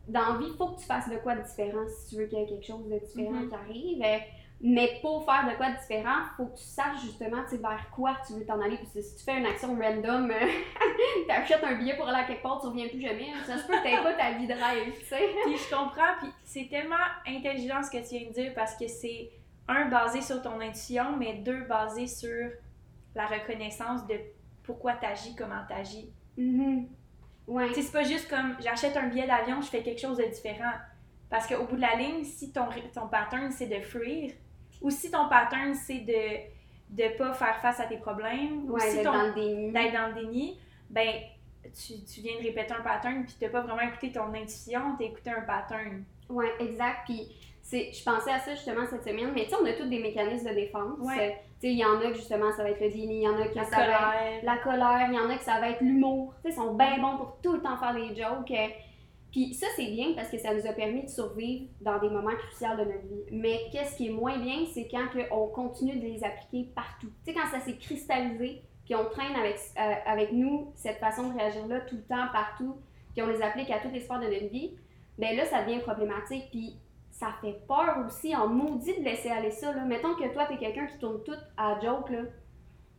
[0.09, 2.27] dans la vie, il faut que tu fasses de quoi de différent si tu veux
[2.27, 3.49] qu'il y ait quelque chose de différent Mhm.
[3.49, 4.03] qui arrive.
[4.05, 4.19] Euh,
[4.65, 7.85] Mais pour faire de quoi de différent, il faut que tu saches justement tu vers
[7.91, 8.77] quoi tu veux t'en aller.
[8.77, 10.35] Parce que si tu fais une action random, euh,
[11.27, 13.27] t'achètes un billet pour aller à quelque part, tu reviens plus jamais.
[13.45, 15.29] Ça se peut que pas ta vie de rêve, tu sais.
[15.45, 16.95] Puis je comprends, puis c'est tellement
[17.27, 19.31] intelligent ce que tu viens de dire parce que c'est
[19.67, 22.51] un basé sur ton intuition, mais deux basé sur
[23.17, 24.15] la reconnaissance de
[24.63, 26.13] pourquoi tu agis, comment tu agis.
[26.37, 26.87] Mhm.
[27.47, 27.69] Ouais.
[27.69, 30.25] Tu sais, c'est pas juste comme j'achète un billet d'avion, je fais quelque chose de
[30.25, 30.73] différent.
[31.29, 34.33] Parce qu'au bout de la ligne, si ton, ton pattern c'est de fuir,
[34.81, 36.53] ou si ton pattern c'est de
[36.91, 39.73] de pas faire face à tes problèmes, ou si d'être ton dans le déni.
[39.73, 40.59] d'être dans le déni,
[40.91, 41.09] ben
[41.65, 45.05] tu, tu viens de répéter un pattern puis t'as pas vraiment écouté ton intuition, t'as
[45.07, 46.05] écouté un pattern.
[46.29, 47.01] Ouais, exact.
[47.07, 47.29] Puis
[47.71, 50.49] je pensais à ça justement cette semaine, mais tu sais, on a tous des mécanismes
[50.49, 50.99] de défense.
[51.01, 51.39] Ouais.
[51.61, 53.29] Tu sais, il y en a que justement ça va être le déni, il y
[53.29, 54.45] en a qui La ça va être colère.
[54.45, 56.35] la colère, il y en a que ça va être l'humour.
[56.37, 58.53] Tu sais, ils sont bien bons pour tout le temps faire des jokes.
[59.31, 62.37] Puis ça, c'est bien parce que ça nous a permis de survivre dans des moments
[62.37, 63.25] cruciaux de notre vie.
[63.31, 67.11] Mais qu'est-ce qui est moins bien, c'est quand que on continue de les appliquer partout.
[67.25, 71.31] Tu sais, quand ça s'est cristallisé, puis on traîne avec, euh, avec nous cette façon
[71.31, 72.77] de réagir-là tout le temps, partout,
[73.15, 74.77] puis on les applique à tous les sports de notre vie,
[75.19, 76.51] ben là, ça devient problématique.
[76.51, 76.77] Puis
[77.13, 79.73] ça fait peur aussi en maudit de laisser aller ça.
[79.73, 79.85] Là.
[79.85, 82.23] Mettons que toi, t'es quelqu'un qui tourne tout à joke, là.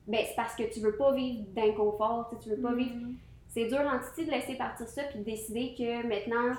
[0.07, 3.15] Ben, c'est parce que tu veux pas vivre d'inconfort, tu veux pas vivre Mhm.
[3.49, 6.55] c'est dur en titi de laisser partir ça puis de décider que maintenant,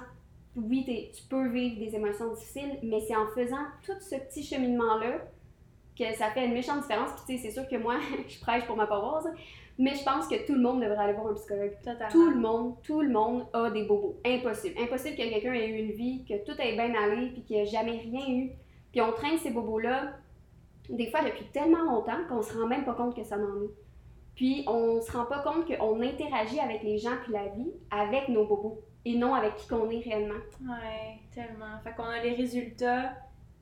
[0.56, 0.84] oui,
[1.14, 5.18] tu peux vivre des émotions difficiles, mais c'est en faisant tout ce petit cheminement-là
[5.98, 7.10] que ça fait une méchante différence.
[7.12, 7.96] Puis tu sais, c'est sûr que moi,
[8.28, 9.26] je prêche pour ma paroisse,
[9.78, 11.76] mais je pense que tout le monde devrait aller voir un psychologue.
[11.78, 12.10] Totalement.
[12.10, 14.20] Tout le monde, tout le monde a des bobos.
[14.24, 14.78] Impossible.
[14.80, 17.62] Impossible que quelqu'un ait eu une vie, que tout ait bien allé, puis qu'il n'y
[17.62, 18.50] ait jamais rien eu.
[18.92, 20.12] Puis on traîne ces bobos-là
[20.88, 23.70] des fois depuis tellement longtemps qu'on se rend même pas compte que ça n'en est.
[24.34, 28.28] Puis on se rend pas compte qu'on interagit avec les gens puis la vie avec
[28.28, 30.40] nos bobos et non avec qui qu'on est réellement.
[30.62, 31.78] Ouais, tellement.
[31.82, 33.12] Fait qu'on a les résultats,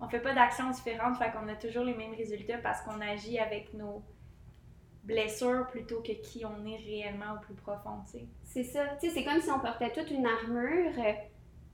[0.00, 3.38] on fait pas d'actions différentes, fait qu'on a toujours les mêmes résultats parce qu'on agit
[3.38, 4.02] avec nos
[5.04, 8.26] blessures plutôt que qui on est réellement au plus profond, tu sais.
[8.44, 8.86] C'est ça.
[9.00, 11.12] Tu sais, c'est comme si on portait toute une armure euh,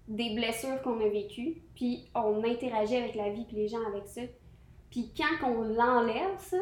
[0.09, 4.07] des blessures qu'on a vécues, puis on interagit avec la vie puis les gens avec
[4.07, 4.23] ça.
[4.91, 6.57] Puis quand on l'enlève, ça,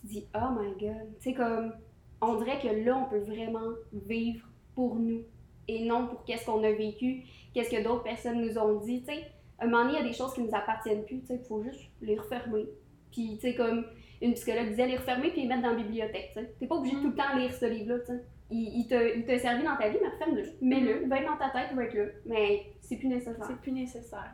[0.00, 1.72] tu dis «Oh my God!» Tu sais, comme,
[2.20, 5.22] on dirait que là, on peut vraiment vivre pour nous
[5.68, 9.12] et non pour qu'est-ce qu'on a vécu, qu'est-ce que d'autres personnes nous ont dit, tu
[9.12, 9.24] sais.
[9.60, 11.46] Un moment donné, il y a des choses qui nous appartiennent plus, tu sais, il
[11.46, 12.68] faut juste les refermer.
[13.12, 13.84] Puis, tu sais, comme
[14.20, 16.40] une psychologue disait, les refermer puis les mettre dans la bibliothèque, tu.
[16.58, 18.14] T'es pas obligé de tout le temps lire ce livre-là.
[18.50, 20.44] Il, il t'a servi dans ta vie, mais referme-le.
[20.62, 22.04] Mets-le, il va être dans ta tête, il va être là.
[22.26, 23.44] Mais c'est plus nécessaire.
[23.46, 24.32] C'est plus nécessaire.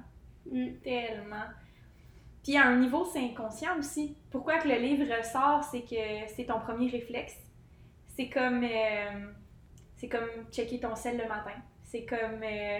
[0.50, 0.68] Mm.
[0.82, 1.44] Tellement.
[2.44, 4.16] Puis à un niveau, c'est inconscient aussi.
[4.30, 7.36] Pourquoi que le livre ressort, c'est que c'est ton premier réflexe?
[8.16, 9.32] C'est comme, euh,
[9.96, 11.58] c'est comme checker ton sel le matin.
[11.82, 12.78] C'est comme euh,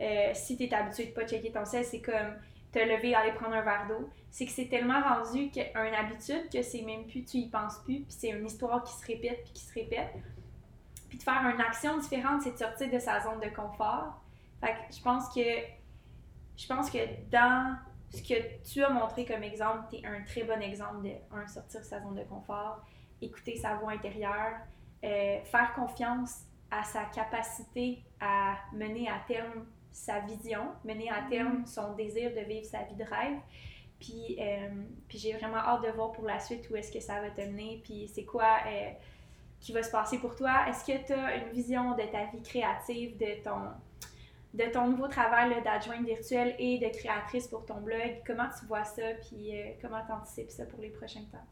[0.00, 2.34] euh, si tu es habitué de pas checker ton sel, c'est comme
[2.74, 4.10] te lever, aller prendre un verre d'eau.
[4.30, 8.00] C'est que c'est tellement rendu qu'une habitude que c'est même plus, tu y penses plus,
[8.00, 10.12] puis c'est une histoire qui se répète, puis qui se répète.
[11.08, 14.20] Puis de faire une action différente, c'est de sortir de sa zone de confort.
[14.60, 15.40] Fait que je pense que
[16.56, 16.98] je pense que
[17.30, 17.76] dans
[18.12, 21.46] ce que tu as montré comme exemple, tu es un très bon exemple de un,
[21.46, 22.84] sortir de sa zone de confort,
[23.20, 24.58] écouter sa voix intérieure,
[25.04, 29.64] euh, faire confiance à sa capacité à mener à terme
[29.94, 31.66] sa vision, mener à terme mm-hmm.
[31.66, 33.38] son désir de vivre sa vie de rêve.
[34.00, 34.68] Puis, euh,
[35.08, 37.40] puis j'ai vraiment hâte de voir pour la suite où est-ce que ça va te
[37.40, 38.90] mener, puis c'est quoi euh,
[39.60, 40.68] qui va se passer pour toi.
[40.68, 43.60] Est-ce que tu as une vision de ta vie créative, de ton,
[44.52, 48.20] de ton nouveau travail d'adjointe virtuelle et de créatrice pour ton blog?
[48.26, 51.46] Comment tu vois ça, puis euh, comment tu anticipes ça pour les prochains temps?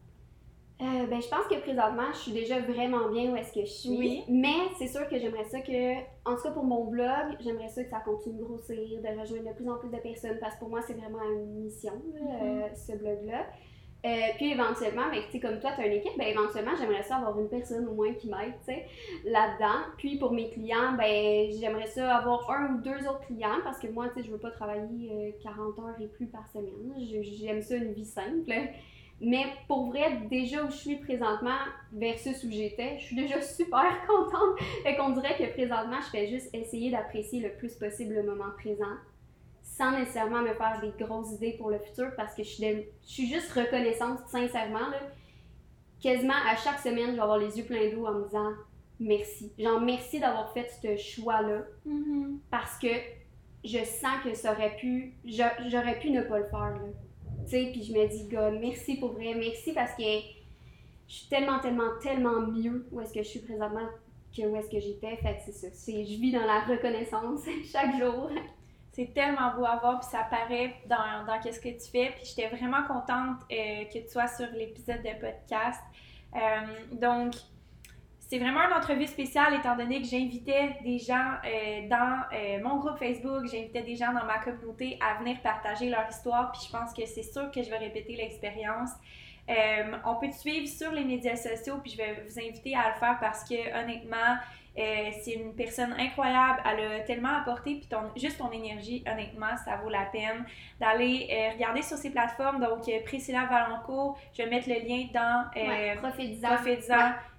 [0.83, 3.70] Euh, ben, je pense que présentement, je suis déjà vraiment bien où est-ce que je
[3.70, 3.91] suis.
[3.91, 4.24] Oui.
[4.28, 7.85] Mais c'est sûr que j'aimerais ça que, en tout cas pour mon blog, j'aimerais ça
[7.85, 10.61] que ça continue de grossir, de rejoindre de plus en plus de personnes parce que
[10.61, 12.74] pour moi, c'est vraiment une mission, euh, mm-hmm.
[12.74, 13.47] ce blog-là.
[14.05, 17.39] Euh, puis éventuellement, ben, comme toi, tu as une équipe, ben, éventuellement, j'aimerais ça avoir
[17.39, 18.55] une personne au moins qui m'aide,
[19.24, 19.85] là-dedans.
[19.99, 23.87] Puis pour mes clients, ben, j'aimerais ça avoir un ou deux autres clients parce que
[23.87, 26.93] moi, tu sais, je veux pas travailler 40 heures et plus par semaine.
[26.99, 28.53] J'aime ça une vie simple.
[29.25, 31.59] Mais pour vrai, déjà où je suis présentement
[31.93, 34.59] versus où j'étais, je suis déjà super contente.
[34.83, 38.51] Fait qu'on dirait que présentement, je fais juste essayer d'apprécier le plus possible le moment
[38.59, 38.97] présent
[39.62, 42.85] sans nécessairement me faire des grosses idées pour le futur parce que je suis, je
[43.09, 44.91] suis juste reconnaissante, sincèrement.
[44.91, 45.01] Là,
[46.03, 48.51] quasiment à chaque semaine, je vais avoir les yeux pleins d'eau en me disant
[48.99, 49.53] merci.
[49.57, 52.39] Genre, merci d'avoir fait ce choix-là mm-hmm.
[52.51, 52.89] parce que
[53.64, 56.73] je sens que ça aurait pu, j'aurais pu ne pas le faire.
[56.73, 56.89] Là
[57.51, 61.59] sais, puis je me dis, God, merci pour vrai, merci parce que je suis tellement,
[61.59, 63.86] tellement, tellement mieux où est-ce que je suis présentement
[64.36, 65.16] que où est-ce que j'étais.
[65.16, 65.68] Fait que c'est ça.
[65.86, 68.30] je vis dans la reconnaissance chaque jour.
[68.93, 72.12] C'est tellement beau à voir, puis ça paraît dans, dans ce que tu fais.
[72.16, 75.80] Puis j'étais vraiment contente euh, que tu sois sur l'épisode de podcast.
[76.34, 77.34] Euh, donc,
[78.33, 82.78] c'est vraiment une entrevue spéciale étant donné que j'invitais des gens euh, dans euh, mon
[82.78, 86.72] groupe Facebook, j'invitais des gens dans ma communauté à venir partager leur histoire, puis je
[86.72, 88.89] pense que c'est sûr que je vais répéter l'expérience.
[89.51, 92.89] Euh, on peut te suivre sur les médias sociaux, puis je vais vous inviter à
[92.89, 94.39] le faire parce que honnêtement,
[94.74, 99.76] c'est une personne incroyable, elle a tellement apporté, puis ton, juste ton énergie, honnêtement, ça
[99.76, 100.47] vaut la peine
[100.80, 102.61] d'aller regarder sur ces plateformes.
[102.61, 105.97] Donc, Priscilla Valencourt, je vais mettre le lien dans euh,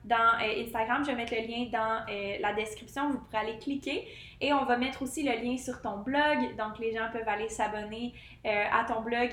[0.05, 1.03] dans euh, Instagram.
[1.03, 3.09] Je vais mettre le lien dans euh, la description.
[3.09, 4.07] Vous pourrez aller cliquer.
[4.41, 6.55] Et on va mettre aussi le lien sur ton blog.
[6.57, 8.13] Donc, les gens peuvent aller s'abonner
[8.45, 9.29] euh, à ton blog.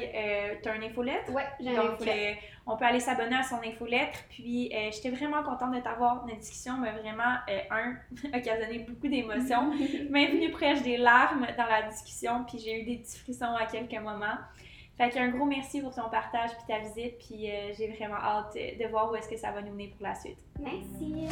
[0.62, 1.31] tu as une infolettre?
[1.33, 2.41] Oui, j'ai une infolettre.
[2.66, 4.18] on peut aller s'abonner à son infolettre.
[4.29, 6.25] Puis, j'étais vraiment contente de t'avoir.
[6.27, 7.39] Notre discussion m'a vraiment,
[7.71, 7.95] un,
[8.37, 9.73] occasionné beaucoup d'émotions.
[10.11, 12.45] m'a venu presque des larmes dans la discussion.
[12.45, 14.39] Puis, j'ai eu des petits frissons à quelques moments.
[15.01, 18.53] Fait qu'un gros merci pour ton partage puis ta visite, puis euh, j'ai vraiment hâte
[18.55, 20.37] de voir où est-ce que ça va nous mener pour la suite.
[20.59, 21.27] Merci.